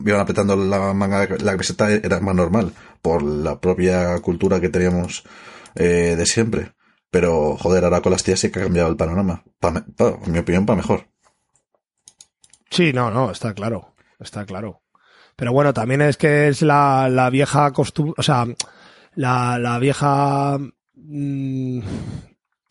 [0.00, 2.72] iban apretando la manga, la camiseta era más normal
[3.02, 5.24] por la propia cultura que teníamos
[5.74, 6.72] eh, de siempre.
[7.10, 9.44] Pero, joder, ahora con las tías sí que ha cambiado el panorama.
[9.60, 11.06] Pa, pa, en mi opinión, para mejor.
[12.70, 14.82] Sí, no, no, está claro, está claro.
[15.36, 18.46] Pero bueno, también es que es la, la vieja costumbre, o sea,
[19.14, 20.58] la, la vieja
[20.94, 21.80] mmm,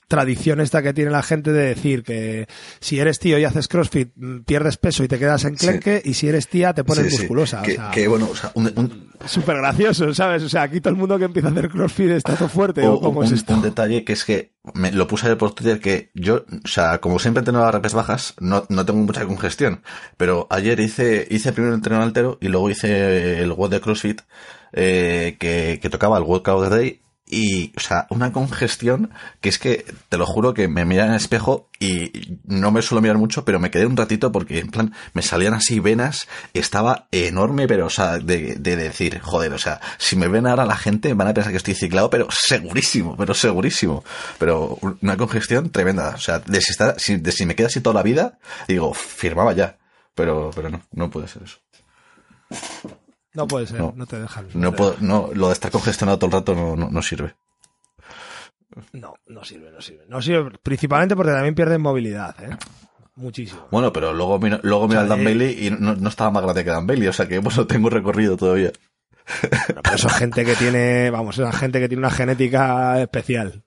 [0.07, 2.47] tradición esta que tiene la gente de decir que
[2.79, 4.11] si eres tío y haces crossfit
[4.45, 6.11] pierdes peso y te quedas en clenque sí.
[6.11, 7.63] y si eres tía te pones sí, musculosa.
[7.63, 7.71] Sí.
[7.71, 9.09] Que, o sea, que, bueno, o sea, un, un...
[9.25, 10.43] súper gracioso, ¿sabes?
[10.43, 12.87] O sea, aquí todo el mundo que empieza a hacer crossfit está todo fuerte.
[12.87, 13.53] ¿o, cómo un, es esto?
[13.53, 16.99] un detalle que es que me lo puse ayer por Twitter que yo, o sea,
[16.99, 19.81] como siempre tengo las repes bajas, no, no tengo mucha congestión,
[20.17, 24.21] pero ayer hice, hice primero el entreno altero y luego hice el WOD de CrossFit,
[24.73, 29.11] eh, que, que tocaba el Workout the Day y, o sea, una congestión
[29.41, 32.83] que es que, te lo juro que me mira en el espejo y no me
[32.83, 36.27] suelo mirar mucho, pero me quedé un ratito porque, en plan, me salían así venas,
[36.53, 40.65] estaba enorme, pero, o sea, de, de decir, joder, o sea, si me ven ahora
[40.65, 44.03] la gente van a pensar que estoy ciclado, pero segurísimo, pero segurísimo.
[44.37, 47.81] Pero una congestión tremenda, o sea, de si, está, si, de si me queda así
[47.81, 49.77] toda la vida, digo, firmaba ya.
[50.13, 51.57] Pero, pero no, no puede ser eso.
[53.35, 54.47] No puede ser, no, no te dejan.
[54.53, 57.35] No, puedo, no, lo de estar congestionado todo el rato no, no, no, sirve.
[58.93, 60.05] No, no sirve, no sirve.
[60.07, 62.55] No sirve principalmente porque también pierden movilidad, ¿eh?
[63.15, 63.67] Muchísimo.
[63.71, 65.23] Bueno, pero luego, luego mira o sea, al Dan eh...
[65.23, 67.89] Bailey y no, no, estaba más grande que Dan Bailey, o sea que bueno, tengo
[67.89, 68.71] recorrido todavía.
[69.67, 73.63] Bueno, pero eso es gente que tiene, vamos, es gente que tiene una genética especial.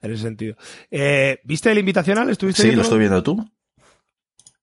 [0.00, 0.56] En ese sentido.
[0.90, 2.30] Eh, ¿Viste el invitacional?
[2.30, 2.80] ¿Estuviste Sí, viendo?
[2.80, 3.46] lo estoy viendo tú.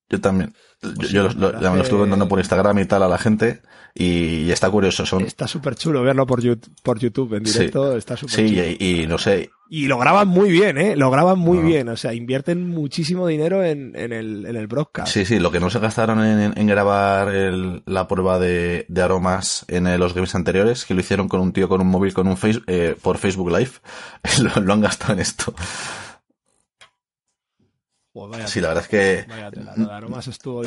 [0.10, 0.54] Yo también.
[0.80, 3.18] Pues yo, sí, lo, lo, me lo estuve mandando por Instagram y tal a la
[3.18, 3.62] gente
[3.96, 5.06] y, y está curioso.
[5.06, 5.24] Son...
[5.24, 7.92] Está súper chulo verlo por YouTube, por YouTube en directo.
[7.92, 8.68] Sí, está súper sí chulo.
[8.80, 9.50] Y, y, no sé.
[9.70, 10.96] Y lo graban muy bien, ¿eh?
[10.96, 11.66] Lo graban muy no.
[11.66, 11.90] bien.
[11.90, 15.12] O sea, invierten muchísimo dinero en, en, el, en el broadcast.
[15.12, 15.40] Sí, sí.
[15.40, 19.88] Lo que no se gastaron en, en grabar el, la prueba de, de, aromas en
[19.88, 22.38] eh, los games anteriores, que lo hicieron con un tío con un móvil con un
[22.38, 23.72] face, eh, por Facebook Live,
[24.56, 25.54] lo, lo han gastado en esto.
[28.26, 29.26] Pues sí, la verdad es que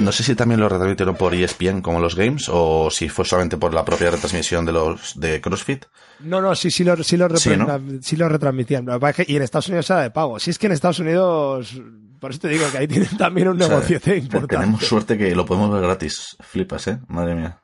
[0.01, 3.57] no sé si también lo retransmitieron por ESPN como los games o si fue solamente
[3.57, 5.86] por la propia retransmisión de los de CrossFit.
[6.20, 7.66] No, no, sí, sí lo, sí lo, sí, ¿no?
[8.01, 8.86] sí lo retransmitían.
[9.26, 10.38] Y en Estados Unidos era de pago.
[10.38, 11.80] Si es que en Estados Unidos,
[12.20, 14.57] por eso te digo que ahí tienen también un negocio o sea, importante.
[14.57, 16.36] Tenemos suerte que lo podemos ver gratis.
[16.40, 17.01] Flipas, ¿eh?
[17.09, 17.61] Madre mía.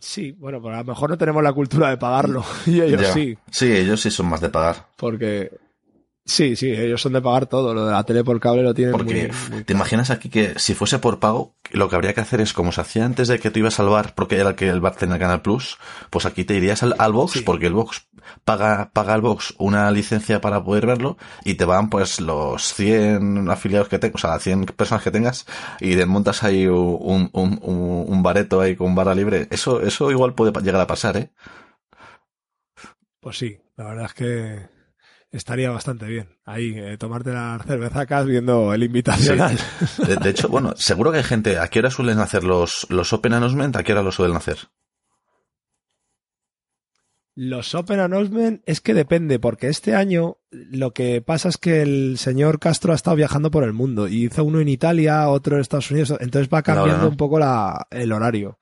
[0.00, 2.44] Sí, bueno, pero a lo mejor no tenemos la cultura de pagarlo.
[2.66, 3.12] Y ellos ya.
[3.12, 3.36] sí.
[3.50, 4.86] Sí, ellos sí son más de pagar.
[4.96, 5.50] Porque
[6.28, 7.72] Sí, sí, ellos son de pagar todo.
[7.72, 10.58] Lo de la tele por cable lo tienen Porque muy, muy te imaginas aquí que
[10.58, 13.38] si fuese por pago, lo que habría que hacer es como se hacía antes de
[13.38, 15.78] que tú ibas al bar, porque era que el bar tenía Canal Plus,
[16.10, 17.40] pues aquí te irías al, al box, sí.
[17.40, 18.08] porque el box
[18.44, 23.48] paga, paga el box una licencia para poder verlo y te van pues los 100
[23.48, 25.46] afiliados que tengas, o sea, 100 personas que tengas
[25.80, 29.48] y te montas ahí un, un, un, un bareto ahí con barra libre.
[29.50, 31.30] Eso, eso igual puede llegar a pasar, ¿eh?
[33.18, 34.77] Pues sí, la verdad es que
[35.30, 36.28] estaría bastante bien.
[36.44, 39.58] Ahí, eh, tomarte las cervezacas viendo el invitacional.
[40.06, 43.12] De, de, hecho, bueno, seguro que hay gente, ¿a qué hora suelen hacer los, los
[43.12, 43.76] Open Announcement?
[43.76, 44.58] ¿A qué hora los suelen hacer?
[47.40, 52.18] Los Open Announcement es que depende, porque este año lo que pasa es que el
[52.18, 55.60] señor Castro ha estado viajando por el mundo y hizo uno en Italia, otro en
[55.60, 57.10] Estados Unidos, entonces va cambiando no.
[57.10, 58.58] un poco la, el horario.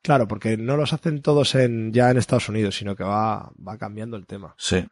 [0.00, 3.76] Claro, porque no los hacen todos en, ya en Estados Unidos, sino que va, va
[3.76, 4.54] cambiando el tema.
[4.56, 4.86] Sí.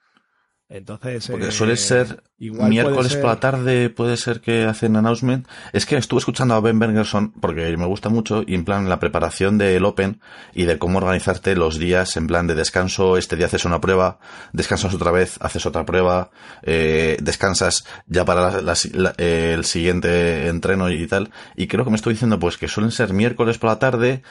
[0.72, 1.28] Entonces.
[1.28, 3.20] Porque eh, suele ser miércoles ser...
[3.20, 5.46] por la tarde, puede ser que hacen announcement.
[5.74, 8.98] Es que estuve escuchando a Ben Bergerson, porque me gusta mucho, y en plan la
[8.98, 10.20] preparación del Open
[10.54, 13.18] y de cómo organizarte los días en plan de descanso.
[13.18, 14.18] Este día haces una prueba,
[14.54, 16.30] descansas otra vez, haces otra prueba,
[16.62, 21.30] eh, descansas ya para la, la, la, eh, el siguiente entreno y tal.
[21.54, 24.22] Y creo que me estoy diciendo pues que suelen ser miércoles por la tarde,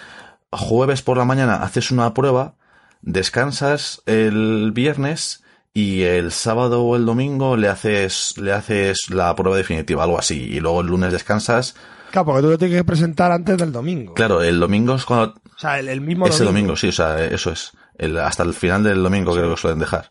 [0.51, 2.55] jueves por la mañana haces una prueba,
[3.03, 5.40] descansas el viernes
[5.73, 10.39] y el sábado o el domingo le haces, le haces la prueba definitiva, algo así,
[10.41, 11.75] y luego el lunes descansas.
[12.11, 14.13] Claro, porque tú lo tienes que presentar antes del domingo.
[14.13, 15.33] Claro, el domingo es cuando...
[15.33, 16.51] O sea, el, el mismo Ese domingo.
[16.51, 17.71] domingo, sí, o sea, eso es.
[17.97, 19.39] El, hasta el final del domingo sí.
[19.39, 20.09] creo que suelen dejar.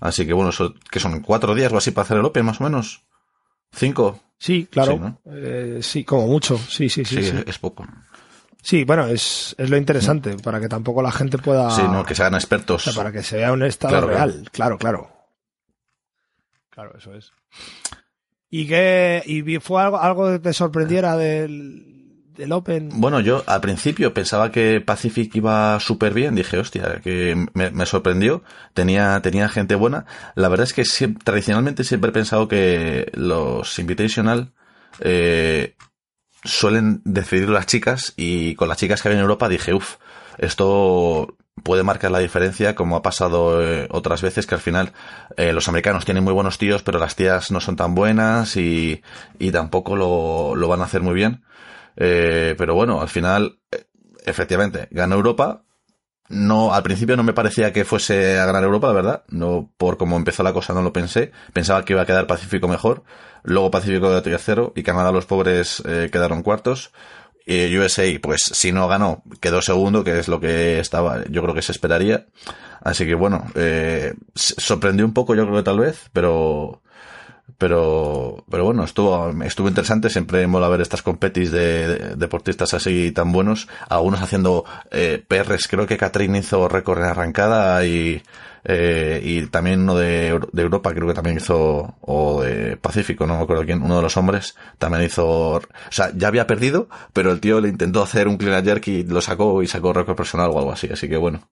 [0.00, 2.60] Así que bueno, eso, que son cuatro días o así para hacer el Open, más
[2.60, 3.04] o menos.
[3.72, 4.20] ¿Cinco?
[4.38, 4.92] Sí, claro.
[4.92, 5.20] Sí, ¿no?
[5.34, 6.56] eh, sí como mucho.
[6.58, 7.16] Sí, sí, sí.
[7.16, 7.44] Sí, sí.
[7.46, 7.86] es poco.
[8.64, 11.70] Sí, bueno, es, es lo interesante, para que tampoco la gente pueda...
[11.70, 12.86] Sí, no, que se hagan expertos.
[12.86, 15.10] O sea, para que se vea un estado claro, real, claro, claro.
[16.70, 17.30] Claro, eso es.
[18.48, 22.88] ¿Y qué y fue algo, algo que te sorprendiera del, del Open?
[22.94, 27.84] Bueno, yo al principio pensaba que Pacific iba súper bien, dije, hostia, que me, me,
[27.84, 30.06] sorprendió, tenía, tenía gente buena.
[30.36, 34.54] La verdad es que siempre, tradicionalmente siempre he pensado que los Invitational
[35.00, 35.74] eh,
[36.44, 39.96] suelen decidir las chicas y con las chicas que había en Europa dije, uff,
[40.38, 44.92] esto puede marcar la diferencia como ha pasado eh, otras veces que al final
[45.36, 49.02] eh, los americanos tienen muy buenos tíos pero las tías no son tan buenas y,
[49.38, 51.44] y tampoco lo, lo, van a hacer muy bien.
[51.96, 53.86] Eh, pero bueno, al final, eh,
[54.24, 55.63] efectivamente, ganó Europa.
[56.28, 59.24] No, al principio no me parecía que fuese a ganar Europa, la verdad.
[59.28, 61.32] No, por cómo empezó la cosa no lo pensé.
[61.52, 63.04] Pensaba que iba a quedar Pacífico mejor.
[63.42, 66.92] Luego Pacífico quedó tercero y Canadá los pobres eh, quedaron cuartos.
[67.46, 71.54] Y USA, pues si no ganó, quedó segundo, que es lo que estaba, yo creo
[71.54, 72.26] que se esperaría.
[72.80, 76.82] Así que bueno, eh, sorprendió un poco, yo creo que tal vez, pero,
[77.64, 80.10] pero, pero bueno, estuvo, estuvo interesante.
[80.10, 83.68] Siempre mola ver estas competis de, de deportistas así tan buenos.
[83.88, 85.66] Algunos haciendo eh, PRs.
[85.66, 88.22] Creo que Catherine hizo récord en arrancada y,
[88.64, 93.44] eh, y también uno de, Europa creo que también hizo, o de Pacífico, no me
[93.44, 97.40] acuerdo quién, uno de los hombres también hizo, o sea, ya había perdido, pero el
[97.40, 100.58] tío le intentó hacer un clean jerk y lo sacó y sacó récord personal o
[100.58, 101.48] algo así, así que bueno.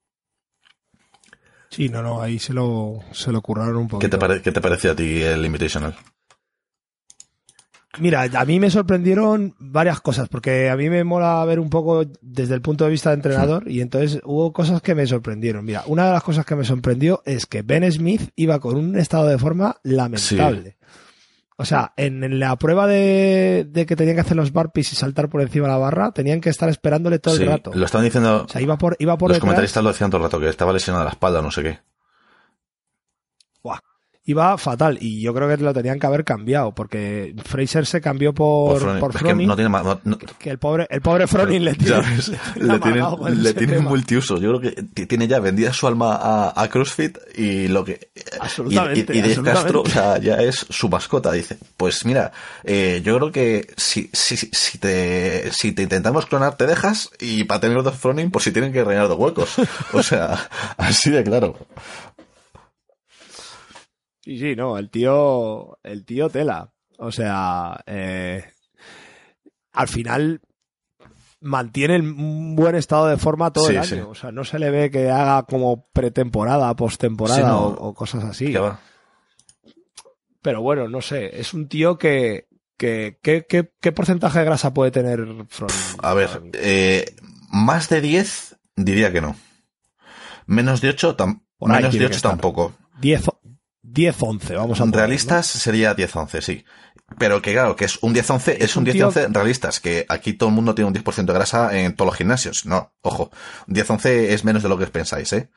[1.73, 3.99] Sí, no, no, ahí se lo, se lo curraron un poco.
[3.99, 5.95] ¿Qué te, pare, ¿Qué te pareció a ti el Invitational?
[7.99, 12.05] Mira, a mí me sorprendieron varias cosas, porque a mí me mola ver un poco
[12.21, 15.65] desde el punto de vista de entrenador, y entonces hubo cosas que me sorprendieron.
[15.65, 18.97] Mira, una de las cosas que me sorprendió es que Ben Smith iba con un
[18.97, 20.77] estado de forma lamentable.
[20.79, 20.85] Sí.
[21.63, 25.29] O sea, en la prueba de, de, que tenían que hacer los burpees y saltar
[25.29, 27.71] por encima de la barra, tenían que estar esperándole todo sí, el rato.
[27.73, 28.43] Lo estaban diciendo.
[28.45, 29.47] O sea, iba por, iba por los detrás.
[29.47, 31.79] comentaristas lo decían todo el rato, que estaba lesionada la espalda, no sé qué
[34.25, 38.33] iba fatal y yo creo que lo tenían que haber cambiado porque Fraser se cambió
[38.33, 39.47] por, por, por Froning.
[39.47, 42.01] No tiene, no, no, que el pobre, el pobre Froning le tiene,
[42.55, 43.03] le, tiene,
[43.35, 44.37] le tiene multiuso.
[44.37, 49.13] Yo creo que tiene ya vendida su alma a, a CrossFit y lo que absolutamente,
[49.13, 49.61] y, y, y Dave absolutamente.
[49.63, 51.31] Castro o sea, ya es su mascota.
[51.33, 52.31] Dice, pues mira,
[52.63, 57.43] eh, yo creo que si, si, si te si te intentamos clonar te dejas y
[57.43, 59.55] para tener dos Froning por si tienen que rellenar dos huecos.
[59.93, 61.55] O sea, así de claro.
[64.23, 66.71] Sí, sí, no, el tío, el tío tela.
[66.97, 68.45] O sea, eh,
[69.73, 70.41] al final
[71.41, 73.87] mantiene un buen estado de forma todo sí, el año.
[73.87, 73.99] Sí.
[73.99, 77.67] O sea, no se le ve que haga como pretemporada, postemporada sí, no.
[77.67, 78.53] o, o, cosas así.
[80.41, 82.47] Pero bueno, no sé, es un tío que,
[82.77, 85.73] que, que, que ¿qué porcentaje de grasa puede tener Front?
[86.01, 87.15] A ver, eh,
[87.49, 89.35] más de 10 diría que no.
[90.45, 92.73] Menos de 8, tam menos de 8 tampoco.
[92.99, 93.25] 10,
[93.93, 95.61] 10-11, vamos a Realistas ¿no?
[95.61, 96.65] sería 10-11, sí.
[97.19, 100.49] Pero que claro, que es un 10-11, es, es un 10-11 realistas, que aquí todo
[100.49, 102.65] el mundo tiene un 10% de grasa en todos los gimnasios.
[102.65, 103.29] No, ojo,
[103.67, 105.49] 10-11 es menos de lo que pensáis, ¿eh?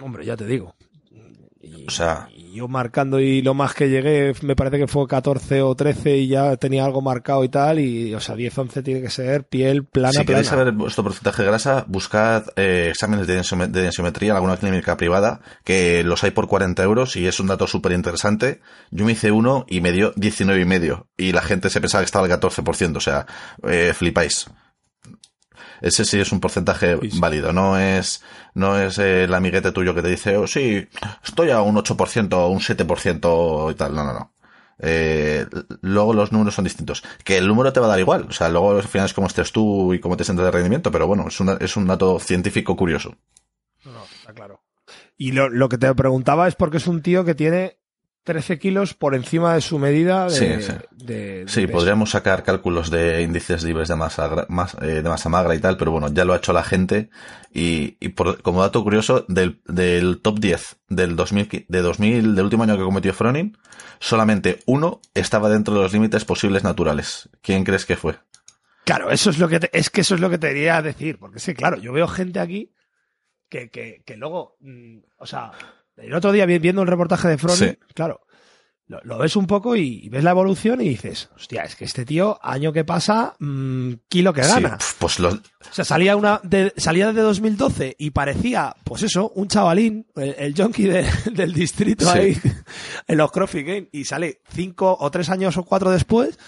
[0.00, 0.74] Hombre, ya te digo.
[1.86, 2.28] O sea...
[2.52, 6.28] yo marcando y lo más que llegué me parece que fue 14 o 13 y
[6.28, 9.84] ya tenía algo marcado y tal y, o sea, 10, 11 tiene que ser piel
[9.84, 13.34] plana, Si queréis saber vuestro porcentaje de grasa, buscad eh, exámenes de,
[13.68, 17.66] densiometría en alguna clínica privada que los hay por 40 euros y es un dato
[17.66, 18.60] súper interesante.
[18.90, 22.02] Yo me hice uno y me dio 19 y medio y la gente se pensaba
[22.02, 23.26] que estaba al 14%, o sea,
[23.64, 24.46] eh, flipáis
[25.80, 28.22] ese sí es un porcentaje válido, no es,
[28.54, 30.88] no es el amiguete tuyo que te dice, oh, sí,
[31.24, 34.32] estoy a un 8% o un 7% y tal, no, no, no.
[34.78, 35.46] Eh,
[35.80, 37.02] luego los números son distintos.
[37.24, 39.26] Que el número te va a dar igual, o sea, luego al final es como
[39.26, 42.18] estés tú y cómo te sientes de rendimiento, pero bueno, es, una, es un dato
[42.18, 43.16] científico curioso.
[43.84, 44.62] No, está claro.
[45.16, 47.78] Y lo, lo que te preguntaba es porque es un tío que tiene
[48.26, 50.72] 13 kilos por encima de su medida de, sí,
[51.06, 51.44] sí.
[51.46, 54.48] sí podríamos sacar cálculos de índices libres de masa,
[54.82, 57.08] eh, de masa magra y tal, pero bueno, ya lo ha hecho la gente
[57.54, 62.44] y, y por, como dato curioso, del, del top 10 del 2000, de 2000, del
[62.44, 63.56] último año que cometió Fronin,
[64.00, 67.28] solamente uno estaba dentro de los límites posibles naturales.
[67.42, 68.16] ¿Quién crees que fue?
[68.84, 71.38] Claro, eso es lo que es que eso es lo que te quería decir, porque
[71.38, 72.72] sí, claro, yo veo gente aquí
[73.48, 75.52] que, que, que luego, mm, o sea,
[75.96, 78.26] el otro día viendo el reportaje de Froning, claro,
[78.88, 82.38] lo, ves un poco y, ves la evolución y dices, hostia, es que este tío,
[82.40, 84.78] año que pasa, mmm, kilo que gana.
[84.98, 85.30] pues lo...
[85.30, 85.40] O
[85.72, 90.86] sea, salía una de, salía desde 2012 y parecía, pues eso, un chavalín, el, junkie
[91.32, 92.38] del distrito ahí,
[93.08, 96.38] en los CrossFit Games, y sale cinco o tres años o cuatro después,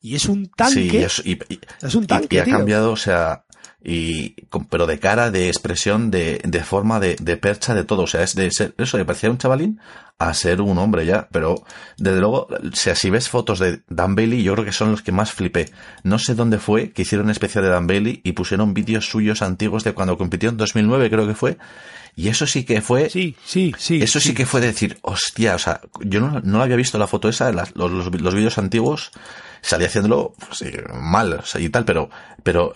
[0.00, 1.08] y es un tanque.
[1.08, 2.36] Sí, y, es un tanque.
[2.36, 3.44] Y, ha cambiado, o sea,
[3.82, 4.34] y
[4.70, 8.02] pero de cara, de expresión, de, de forma, de, de, percha, de todo.
[8.02, 9.80] O sea, es de ser, eso, de parecer un chavalín
[10.18, 11.28] a ser un hombre ya.
[11.30, 11.62] Pero,
[11.96, 15.02] desde luego, o sea, si ves fotos de Dan Bailey, yo creo que son los
[15.02, 15.70] que más flipé.
[16.02, 19.84] No sé dónde fue que hicieron especial de Dan Bailey y pusieron vídeos suyos antiguos
[19.84, 21.56] de cuando compitió en 2009, creo que fue.
[22.16, 23.08] Y eso sí que fue.
[23.10, 24.02] Sí, sí, sí.
[24.02, 27.28] Eso sí, que fue decir, hostia, o sea, yo no, no había visto la foto
[27.28, 29.12] esa, los, los, los vídeos antiguos,
[29.60, 32.10] salía haciéndolo pues, mal, o sea, y tal, pero,
[32.42, 32.72] pero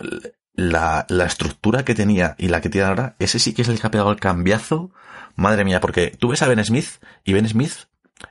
[0.55, 3.79] la, la estructura que tenía y la que tiene ahora, ese sí que es el
[3.79, 4.91] que ha pegado el cambiazo.
[5.35, 7.73] Madre mía, porque tú ves a Ben Smith y Ben Smith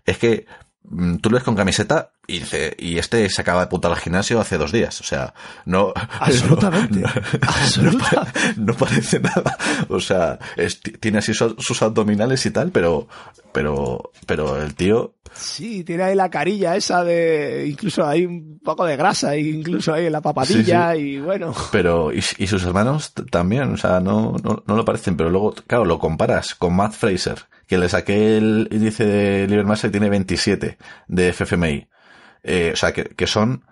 [0.06, 0.46] es que
[0.84, 3.98] mm, tú lo ves con camiseta y dice, y este se acaba de putar al
[3.98, 5.00] gimnasio hace dos días.
[5.00, 5.92] O sea, no.
[6.20, 7.00] Absolutamente.
[7.00, 7.08] No,
[7.40, 8.38] absolutamente.
[8.58, 9.56] no, parece nada.
[9.88, 10.38] O sea,
[11.00, 13.08] tiene así sus, abdominales y tal, pero,
[13.52, 15.14] pero, pero el tío.
[15.34, 20.06] Sí, tiene ahí la carilla esa de, incluso hay un poco de grasa, incluso ahí
[20.06, 21.54] en la papadilla y bueno.
[21.72, 25.54] Pero, y, y, sus hermanos también, o sea, no, no, no lo parecen, pero luego,
[25.66, 30.10] claro, lo comparas con Matt Fraser, que le saqué el índice de Libermassa y tiene
[30.10, 30.76] 27
[31.08, 31.88] de FFMI.
[32.42, 33.64] Eh, o sea, que, que son,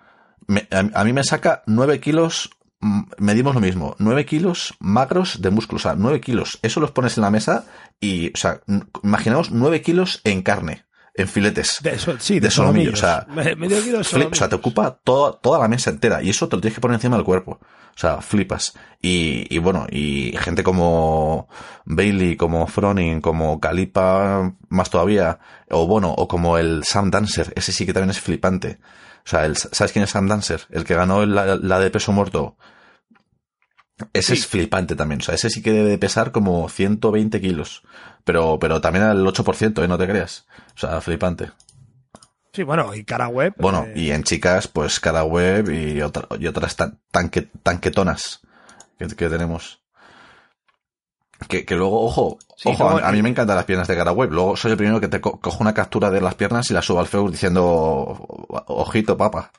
[0.46, 2.50] me, a, mí me saca 9 kilos,
[2.80, 6.92] mm, medimos lo mismo, 9 kilos magros de músculo, o sea, 9 kilos, eso los
[6.92, 7.66] pones en la mesa
[8.00, 8.60] y, o sea,
[9.02, 10.84] imaginaos 9 kilos en carne,
[11.14, 11.78] en filetes.
[11.82, 15.38] De eso, sí, de, de solomillo, o sea, medio kilo o sea, te ocupa toda,
[15.38, 17.60] toda la mesa entera y eso te lo tienes que poner encima del cuerpo.
[17.62, 18.72] O sea, flipas.
[19.02, 21.48] Y, y bueno, y gente como
[21.84, 25.38] Bailey, como Froning, como Calipa, más todavía,
[25.68, 28.78] o bueno, o como el Sam Dancer, ese sí que también es flipante.
[29.24, 30.62] O sea, el, ¿sabes quién es Sam Dancer?
[30.70, 32.56] El que ganó la, la de peso muerto.
[34.12, 34.40] Ese sí.
[34.40, 35.20] es flipante también.
[35.20, 37.82] O sea, ese sí que debe pesar como 120 kilos.
[38.24, 39.88] Pero, pero también al 8%, ¿eh?
[39.88, 40.46] No te creas.
[40.76, 41.50] O sea, flipante.
[42.52, 43.54] Sí, bueno, y cara web.
[43.58, 43.92] Bueno, eh...
[43.96, 48.40] y en chicas, pues cara web y, otra, y otras tan, tanque, tanquetonas
[48.98, 49.80] que, que tenemos.
[51.48, 54.12] Que, que, luego, ojo, sí, ojo, a, a, mí me encantan las piernas de cara
[54.12, 54.30] web.
[54.30, 56.82] Luego soy el primero que te co cojo una captura de las piernas y la
[56.82, 57.62] subo al Facebook diciendo,
[58.66, 59.50] ojito, papa,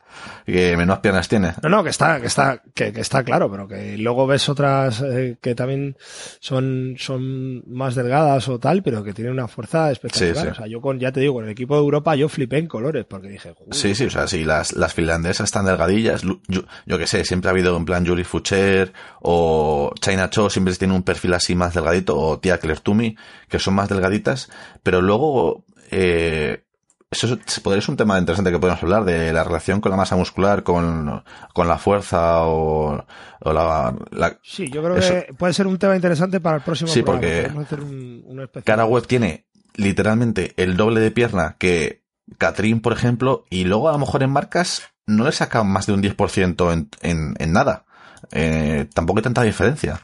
[0.46, 1.54] que menos piernas tiene.
[1.64, 5.02] No, no, que está, que está, que, que está claro, pero que luego ves otras
[5.02, 5.96] eh, que también
[6.40, 10.36] son, son más delgadas o tal, pero que tienen una fuerza espectacular.
[10.36, 10.48] Sí, sí.
[10.48, 12.68] O sea, yo con, ya te digo, con el equipo de Europa yo flipé en
[12.68, 16.22] colores, porque dije, Sí, sí, o sea, sí, las, las finlandesas están delgadillas.
[16.48, 20.76] Yo, yo que sé, siempre ha habido en plan Julie Fucher o China Cho siempre
[20.76, 23.16] tiene un perfil así más delgadito, o Tia Klertumi,
[23.50, 24.50] que son más delgaditas,
[24.84, 26.64] pero luego, eh,
[27.10, 30.16] eso podría ser un tema interesante que podemos hablar de la relación con la masa
[30.16, 33.06] muscular, con, con la fuerza o,
[33.42, 35.14] o la, la, Sí, yo creo eso.
[35.14, 37.66] que puede ser un tema interesante para el próximo sí, programa.
[37.68, 39.46] porque un, cara web tiene
[39.76, 42.02] literalmente el doble de pierna que
[42.38, 45.94] Catrín, por ejemplo, y luego a lo mejor en marcas no le sacan más de
[45.94, 47.84] un 10% en, en, en nada.
[48.32, 50.00] Eh, tampoco hay tanta diferencia.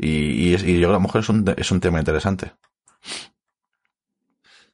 [0.00, 2.52] Y, y, y, yo creo que a lo mejor es un, es un tema interesante.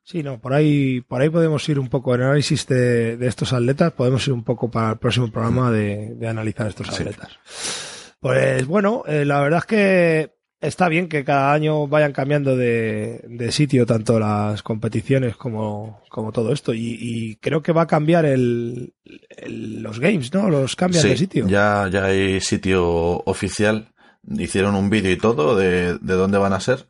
[0.03, 3.53] Sí, no, por ahí, por ahí podemos ir un poco en análisis de, de, estos
[3.53, 7.39] atletas, podemos ir un poco para el próximo programa de, de analizar estos atletas.
[7.45, 8.13] Sí.
[8.21, 13.21] Pues bueno, eh, la verdad es que está bien que cada año vayan cambiando de,
[13.29, 16.73] de sitio tanto las competiciones como, como todo esto.
[16.73, 18.95] Y, y, creo que va a cambiar el,
[19.29, 20.49] el, los games, ¿no?
[20.49, 21.47] Los cambian Sí, de sitio.
[21.47, 23.93] Ya, ya hay sitio oficial.
[24.29, 26.87] Hicieron un vídeo y todo de, de dónde van a ser.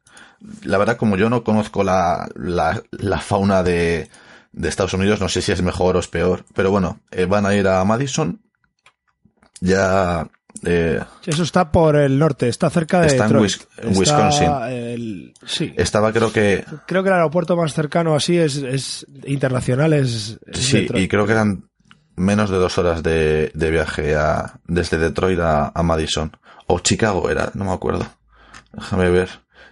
[0.65, 4.09] La verdad, como yo no conozco la, la, la fauna de,
[4.53, 6.45] de Estados Unidos, no sé si es mejor o es peor.
[6.55, 8.41] Pero bueno, eh, van a ir a Madison.
[9.61, 10.27] Ya
[10.65, 13.33] eh, Eso está por el norte, está cerca de Está en.
[13.37, 14.51] Wis- Está Wisconsin.
[14.69, 15.73] el- sí.
[15.77, 20.59] estaba creo que Creo que el aeropuerto más cercano así es, es internacional, es, es
[20.59, 21.05] Sí, Detroit.
[21.05, 21.65] y creo que eran
[22.17, 26.37] menos de dos horas de, de viaje a, desde Detroit a, a Madison.
[26.67, 28.07] O Chicago era, no me acuerdo.
[28.73, 29.29] Déjame ver.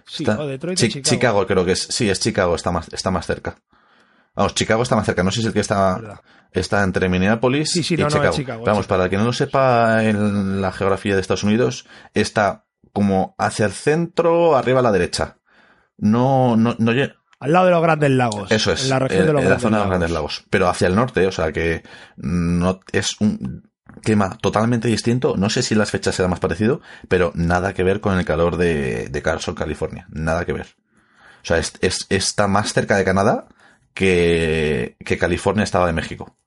[0.07, 1.45] Sí, Está- o Detroit o Chicago.
[1.47, 1.81] creo que es.
[1.81, 3.57] Sí, es Chicago, está más, está más cerca.
[4.35, 5.23] Vamos, Chicago está más cerca.
[5.23, 6.21] No sé si es el que está,
[6.51, 8.63] está entre Minneapolis Sí, sí, y no, Chicago.
[8.65, 13.65] Vamos, para quien no lo sepa en la geografía de Estados Unidos, está como hacia
[13.65, 15.37] el centro, arriba a la derecha.
[15.97, 18.51] No, no, no, lle- Al lado de los Grandes Lagos.
[18.51, 19.89] eso es, En la región de los en la zona de los Lagos.
[19.89, 20.45] Grandes Lagos.
[20.49, 21.83] Pero hacia el norte, o sea que
[22.17, 23.69] no es un
[24.01, 25.35] clima totalmente distinto.
[25.37, 28.57] No sé si las fechas serán más parecido, pero nada que ver con el calor
[28.57, 30.07] de, de Carson, California.
[30.09, 30.67] Nada que ver.
[31.43, 33.47] O sea, es, es- está más cerca de Canadá
[33.93, 36.37] que, que California estaba de México.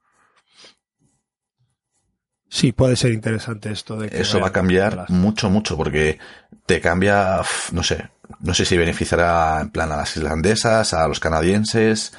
[2.50, 6.18] Sí, puede ser interesante esto de que Eso va a cambiar mucho, mucho, porque
[6.64, 8.08] te cambia, no sé,
[8.40, 12.12] no sé si beneficiará en plan a las islandesas, a los canadienses,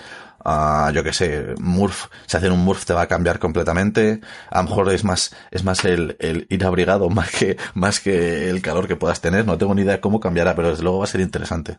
[0.43, 4.61] a yo que sé, Murph, si hacen un Murph te va a cambiar completamente, a
[4.61, 8.61] lo mejor es más, es más el, el ir abrigado más que, más que el
[8.61, 11.03] calor que puedas tener, no tengo ni idea de cómo cambiará, pero desde luego va
[11.05, 11.77] a ser interesante.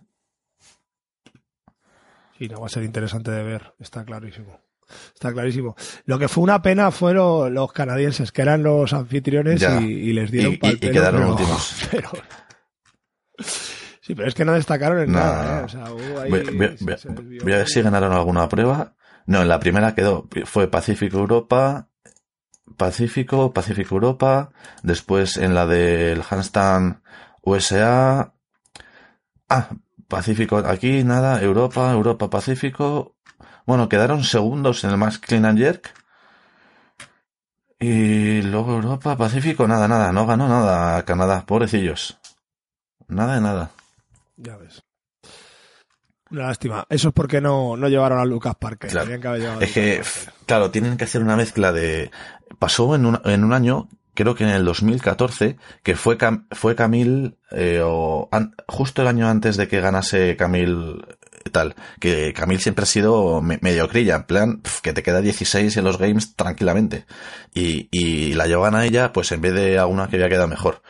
[2.39, 4.59] Sí, no va a ser interesante de ver, está clarísimo.
[5.15, 5.77] Está clarísimo.
[6.07, 9.81] Lo que fue una pena fueron los canadienses, que eran los anfitriones Ya.
[9.81, 11.77] y, y les dieron Y- y- quedaron pero- últimos.
[11.91, 12.11] pero-
[14.11, 15.61] sí, pero es que no destacaron en No, nada.
[15.61, 15.65] ¿eh?
[15.65, 17.45] O sea, hubo ahí- Voy, voy- se- voy- se desvió.
[17.45, 18.95] voy a ver si ganaron alguna prueba.
[19.27, 21.89] No, en la primera quedó, fue Pacífico Europa,
[22.77, 24.51] Pacífico, Pacífico Europa,
[24.83, 27.01] después en la del handstand
[27.43, 28.33] USA,
[29.49, 29.69] ah,
[30.09, 33.17] Pacífico aquí, nada, Europa, Europa, Pacífico,
[33.67, 35.93] bueno, quedaron segundos en el Max Clean and Jerk,
[37.79, 42.19] y luego Europa, Pacífico, nada, nada, no ganó nada Canadá, pobrecillos.
[43.09, 43.71] Nada de nada.
[44.43, 44.83] Ya ves.
[46.31, 46.87] Una lástima.
[46.89, 48.91] Eso es porque no, no llevaron a Lucas Parker.
[48.91, 49.05] Claro.
[49.07, 50.33] Tenían que haber llevado a Es que, Parker.
[50.47, 52.11] claro, tienen que hacer una mezcla de...
[52.59, 56.75] Pasó en un, en un año, creo que en el 2014, que fue, Cam- fue
[56.77, 61.05] Camil, eh, o an- justo el año antes de que ganase Camil
[61.45, 65.21] eh, tal, que Camil siempre ha sido me- mediocrilla, en plan, pf, que te queda
[65.21, 67.07] 16 en los games tranquilamente.
[67.55, 70.49] Y, y la llevan a ella, pues en vez de a una que había quedado
[70.49, 70.83] mejor.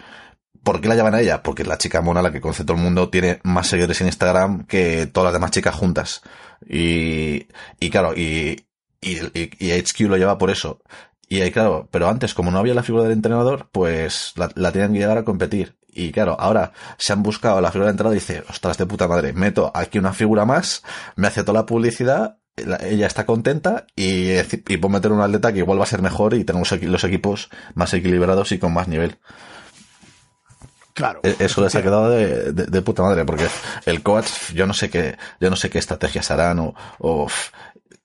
[0.62, 1.42] ¿Por qué la llaman a ella?
[1.42, 4.66] Porque la chica mona, la que conoce todo el mundo, tiene más seguidores en Instagram
[4.66, 6.22] que todas las demás chicas juntas.
[6.68, 7.46] Y,
[7.80, 8.66] y claro, y,
[9.00, 10.80] y, HQ lo lleva por eso.
[11.28, 14.72] Y ahí, claro, pero antes, como no había la figura del entrenador, pues la, la
[14.72, 15.76] tenían que llevar a competir.
[15.92, 19.08] Y claro, ahora se han buscado la figura del entrenador y dice, ostras, de puta
[19.08, 20.82] madre, meto aquí una figura más,
[21.16, 24.34] me hace toda la publicidad, la- ella está contenta y,
[24.78, 27.92] puedo meter un atleta que igual va a ser mejor y tenemos los equipos más
[27.94, 29.18] equilibrados y con más nivel.
[31.00, 31.20] Claro.
[31.24, 33.48] E- Eso les ha quedado de, de- de puta madre, porque
[33.86, 37.26] el coach, yo no sé qué, yo no sé qué estrategias harán o, o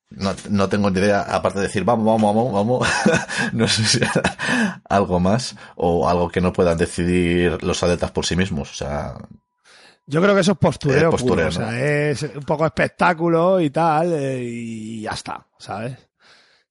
[0.10, 2.88] no, no tengo ni idea, aparte de decir vamos, vamos, vamos, vamos,
[3.54, 4.00] no sé si
[4.90, 9.16] algo más o algo que no puedan decidir los atletas por sí mismos, o sea,
[10.08, 11.80] Yo creo que eso es postureo, postureo, puro, o sea,
[12.10, 15.98] es un poco espectáculo y tal, eh, y ya está, ¿sabes?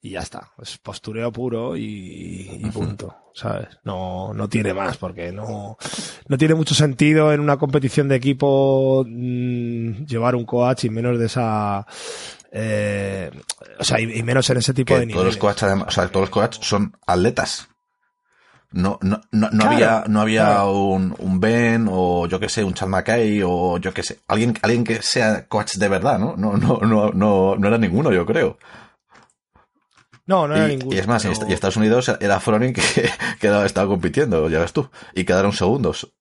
[0.05, 3.69] Y ya está, es postureo puro y, y punto, ¿sabes?
[3.85, 5.79] No, no tiene más, porque no,
[6.29, 11.19] no tiene mucho sentido en una competición de equipo mm, llevar un coach y menos
[11.19, 11.87] de esa,
[12.53, 13.31] eh,
[13.79, 15.25] o sea, y, y menos en ese tipo que de todos niveles.
[15.25, 17.69] los coaches, además, o sea, todos los coaches son atletas.
[18.73, 20.73] No, no, no, no Claro, había, no había claro.
[20.73, 24.53] un, un Ben o yo que sé, un Chad McKay o yo que sé, alguien,
[24.63, 26.35] alguien que sea coach de verdad, ¿no?
[26.37, 28.59] No, no, no, no, no era ninguno, yo creo.
[30.27, 30.97] No, no era y, ninguno.
[30.97, 32.83] y es más, pero- y Estados Unidos era Froning que,
[33.41, 36.13] que estaba compitiendo, ya ves tú, y quedaron segundos.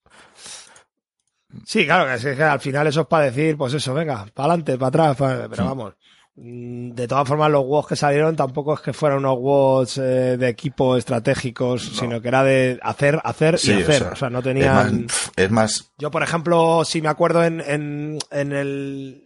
[1.65, 4.49] Sí, claro, que, es que al final eso es para decir, pues eso, venga, para
[4.53, 5.93] adelante, para atrás, pa- pero vamos.
[6.35, 10.37] mm, De todas formas, los WOS que salieron tampoco es que fueran unos WOS eh,
[10.37, 14.01] de equipo estratégicos, sino que era de hacer, hacer Sí, y o hacer.
[14.01, 15.03] sea, O sea, no Es tenían.
[15.05, 19.19] más, es más, Yo, por ejemplo, si me acuerdo en, en, en el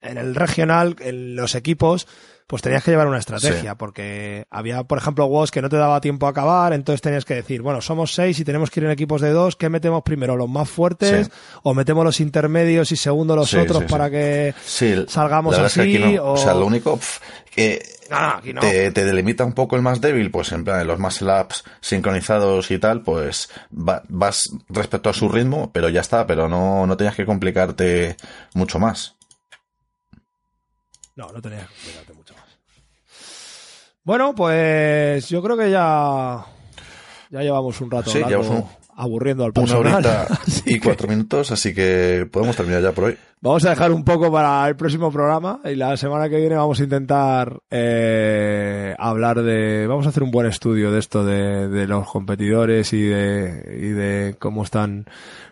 [0.00, 2.06] en el regional, en los equipos,
[2.46, 3.76] pues tenías que llevar una estrategia, Sí.
[3.78, 7.34] porque había, por ejemplo, WOS que no te daba tiempo a acabar, entonces tenías que
[7.34, 10.36] decir, bueno, somos seis y tenemos que ir en equipos de dos, ¿qué metemos primero?
[10.36, 11.26] ¿Los más fuertes?
[11.26, 11.32] Sí.
[11.62, 14.54] ¿O metemos los intermedios y segundo los Sí, otros para que
[15.08, 16.04] salgamos la verdad es que así?
[16.04, 16.22] aquí no.
[16.24, 16.32] o...
[16.32, 17.00] O sea, lo único
[17.50, 18.60] que No, no, aquí no.
[18.60, 22.70] te, te delimita un poco el más débil, pues en plan, los más laps sincronizados
[22.70, 26.96] y tal, pues va- vas respecto a su ritmo, pero ya está, pero no, no
[26.98, 28.16] tenías que complicarte
[28.52, 29.16] mucho más.
[31.16, 32.03] No, no tenías que complicarte.
[34.04, 36.44] Bueno, pues yo creo que ya,
[37.30, 38.20] ya llevamos un rato Sí,
[38.96, 39.94] aburriendo al Una personal.
[39.94, 43.16] horita Así y que cuatro minutos, así que podemos terminar ya por hoy.
[43.40, 46.80] Vamos a dejar un poco para el próximo programa y la semana que viene vamos
[46.80, 49.86] a intentar eh, hablar de...
[49.86, 53.88] Vamos a hacer un buen estudio de esto de, de los competidores y de, y
[53.88, 55.06] de cómo están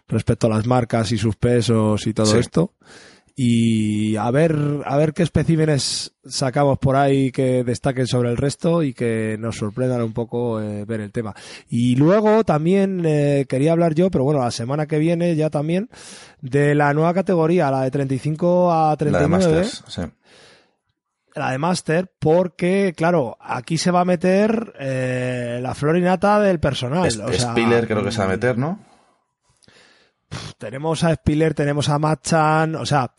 [0.09, 2.39] respecto a las marcas y sus pesos y todo Sí.
[2.39, 2.73] esto.
[3.35, 4.55] Y a ver,
[4.85, 9.57] a ver qué especímenes sacamos por ahí que destaquen sobre el resto y que nos
[9.57, 11.35] sorprendan un poco eh, ver el tema.
[11.69, 15.89] Y luego también eh, quería hablar yo, pero bueno, la semana que viene ya también,
[16.43, 20.03] de la nueva categoría, la de 35 a La de 39 Masters, sí.
[21.35, 26.39] la de Master, porque, claro, aquí se va a meter eh, la flor y nata
[26.41, 27.07] del personal.
[27.07, 28.79] Es- o sea, Spiller creo que se va a meter, ¿no?
[30.59, 33.13] Tenemos a Spiller, tenemos a Machan, o sea,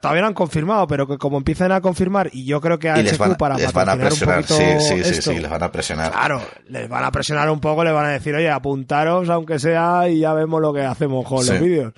[0.00, 2.98] todavía no han confirmado, pero que como empiecen a confirmar, y yo creo que a
[2.98, 5.50] Y les van, para les van a presionar, un sí, sí, sí, esto, sí, les
[5.50, 6.10] van a presionar.
[6.12, 10.08] Claro, les van a presionar un poco, les van a decir, oye, apuntaros aunque sea
[10.08, 11.50] y ya vemos lo que hacemos con Sí.
[11.52, 11.92] los vídeos.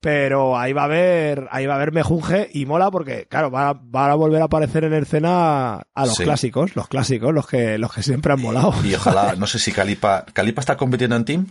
[0.00, 3.66] Pero ahí va a haber, ahí va a haber mejunje y mola porque, claro, van
[3.66, 6.22] a, van a volver a aparecer en escena a los Sí.
[6.22, 8.72] clásicos, los clásicos, los que, los que siempre han molado.
[8.84, 11.46] Y ojalá, no sé si Calipa, ¿Calipa está compitiendo en team?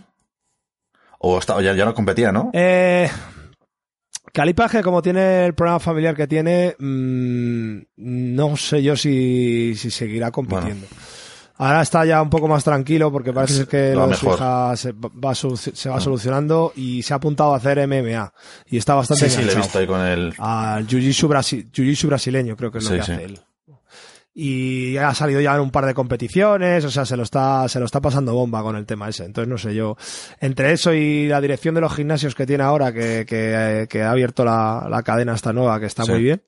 [1.18, 2.50] O, está, o ya, ya no competía, ¿no?
[2.52, 3.08] Eh,
[4.32, 9.90] Calipa, que como tiene el problema familiar que tiene, mm, no sé yo si, si
[9.90, 10.86] seguirá compitiendo.
[11.60, 15.88] Ahora está ya un poco más tranquilo porque parece que lo hija se va, se
[15.88, 16.00] va Ah.
[16.00, 18.32] solucionando y se ha apuntado a hacer MMA.
[18.66, 20.32] Y está bastante sí, sí, le he visto ahí con el...
[20.38, 23.40] Al jiu-jitsu brasi- jiu-jitsu brasileño, creo que es lo Sí, que hace él.
[24.40, 27.80] Y ha salido ya en un par de competiciones, o sea, se lo está, se
[27.80, 29.24] lo está pasando bomba con el tema ese.
[29.24, 29.96] Entonces, no sé, yo,
[30.40, 34.12] entre eso y la dirección de los gimnasios que tiene ahora, que, que, que ha
[34.12, 36.12] abierto la, la cadena esta nueva, que está Sí.
[36.12, 36.42] muy bien,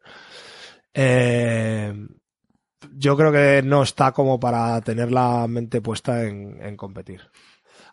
[0.95, 1.93] eh,
[2.93, 7.23] yo creo que no está como para tener la mente puesta en, en competir.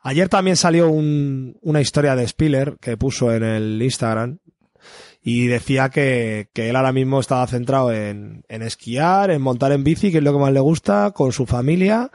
[0.04, 4.38] Ayer también salió un- una historia de Spiller que puso en el Instagram
[5.30, 9.84] y decía que, que él ahora mismo estaba centrado en, en esquiar, en montar en
[9.84, 12.12] bici, que es lo que más le gusta, con su familia,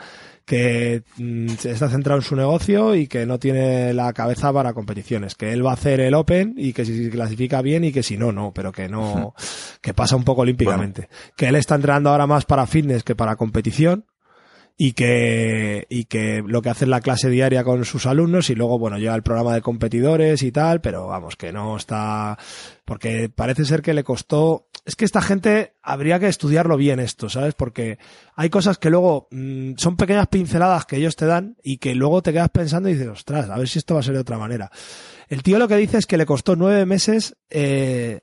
[0.47, 5.35] que mm, está centrado en su negocio y que no tiene la cabeza para competiciones,
[5.35, 8.03] que él va a hacer el Open y que si se clasifica bien y que
[8.03, 9.35] si no, no, pero que no,
[9.83, 11.11] que pasa un poco olímpicamente.
[11.37, 14.07] Que él está entrenando ahora más para fitness que para competición
[14.77, 18.55] y que, y que lo que hace es la clase diaria con sus alumnos y
[18.55, 22.39] luego, bueno, lleva el programa de competidores y tal, pero vamos, que no está,
[22.85, 27.29] porque parece ser que le costó, es que esta gente habría que estudiarlo bien esto,
[27.29, 27.55] ¿sabes?
[27.55, 27.99] Porque
[28.35, 32.23] hay cosas que luego mm, son pequeñas pinceladas que ellos te dan y que luego
[32.23, 34.39] te quedas pensando y dices, ostras, a ver si esto va a ser de otra
[34.39, 34.71] manera.
[35.29, 38.21] El tío lo que dice es que le costó nueve meses, eh,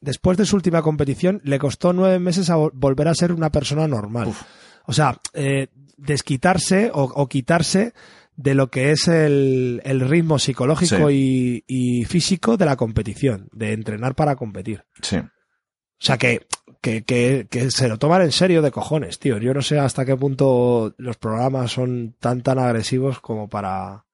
[0.00, 3.50] después de su última competición, le costó nueve meses a vol- volver a ser una
[3.50, 4.28] persona normal.
[4.28, 4.42] Uf.
[4.86, 5.68] O sea, eh,
[6.00, 7.92] desquitarse o, o quitarse
[8.36, 13.72] de lo que es el, el ritmo psicológico y, y físico de la competición, de
[13.72, 14.84] entrenar para competir.
[15.02, 15.16] Sí.
[15.18, 16.46] O sea, que,
[16.80, 19.36] que, que, que se lo toman en serio de cojones, tío.
[19.36, 24.06] Yo no sé hasta qué punto los programas son tan, tan agresivos como para,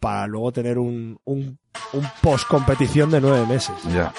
[0.00, 1.58] para luego tener un, un,
[1.92, 3.76] un post-competición de nueve meses.
[3.92, 4.14] Ya.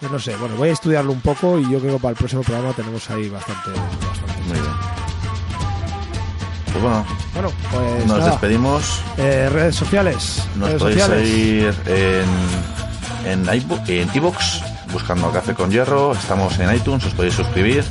[0.00, 2.16] Yo no sé, bueno, voy a estudiarlo un poco y yo creo que para el
[2.16, 3.70] próximo programa tenemos ahí bastante.
[3.70, 4.42] bastante.
[4.46, 4.72] Muy bien.
[6.72, 8.06] Pues bueno, Bueno, pues.
[8.06, 8.30] nos nada.
[8.30, 9.00] despedimos.
[9.16, 10.46] Eh, redes sociales.
[10.54, 11.28] Nos redes podéis sociales.
[11.28, 14.60] seguir en, en, iBo- en iVoox,
[14.92, 16.12] buscando Café con Hierro.
[16.12, 17.84] Estamos en iTunes, os podéis suscribir.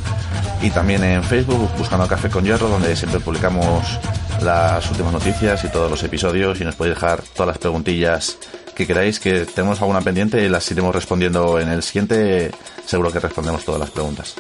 [0.62, 4.00] Y también en Facebook, buscando Café con Hierro, donde siempre publicamos
[4.42, 6.62] las últimas noticias y todos los episodios.
[6.62, 8.38] Y nos podéis dejar todas las preguntillas
[8.78, 12.52] que queráis, que tenemos alguna pendiente y las iremos respondiendo en el siguiente.
[12.86, 14.36] Seguro que respondemos todas las preguntas.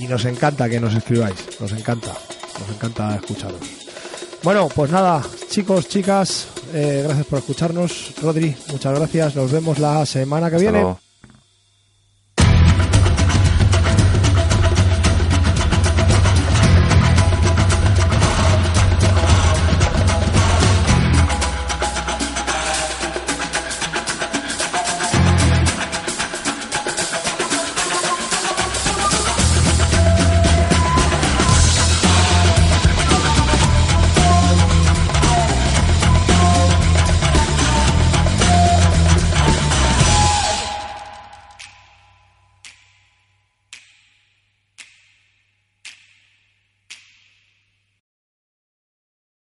[0.00, 1.36] Y nos encanta que nos escribáis.
[1.60, 2.12] Nos encanta.
[2.58, 3.60] Nos encanta escucharos.
[4.42, 8.12] Bueno, pues nada, chicos, chicas, eh, gracias por escucharnos.
[8.20, 9.36] Rodri, muchas gracias.
[9.36, 10.80] Nos vemos la semana que Hasta viene.
[10.80, 11.00] luego.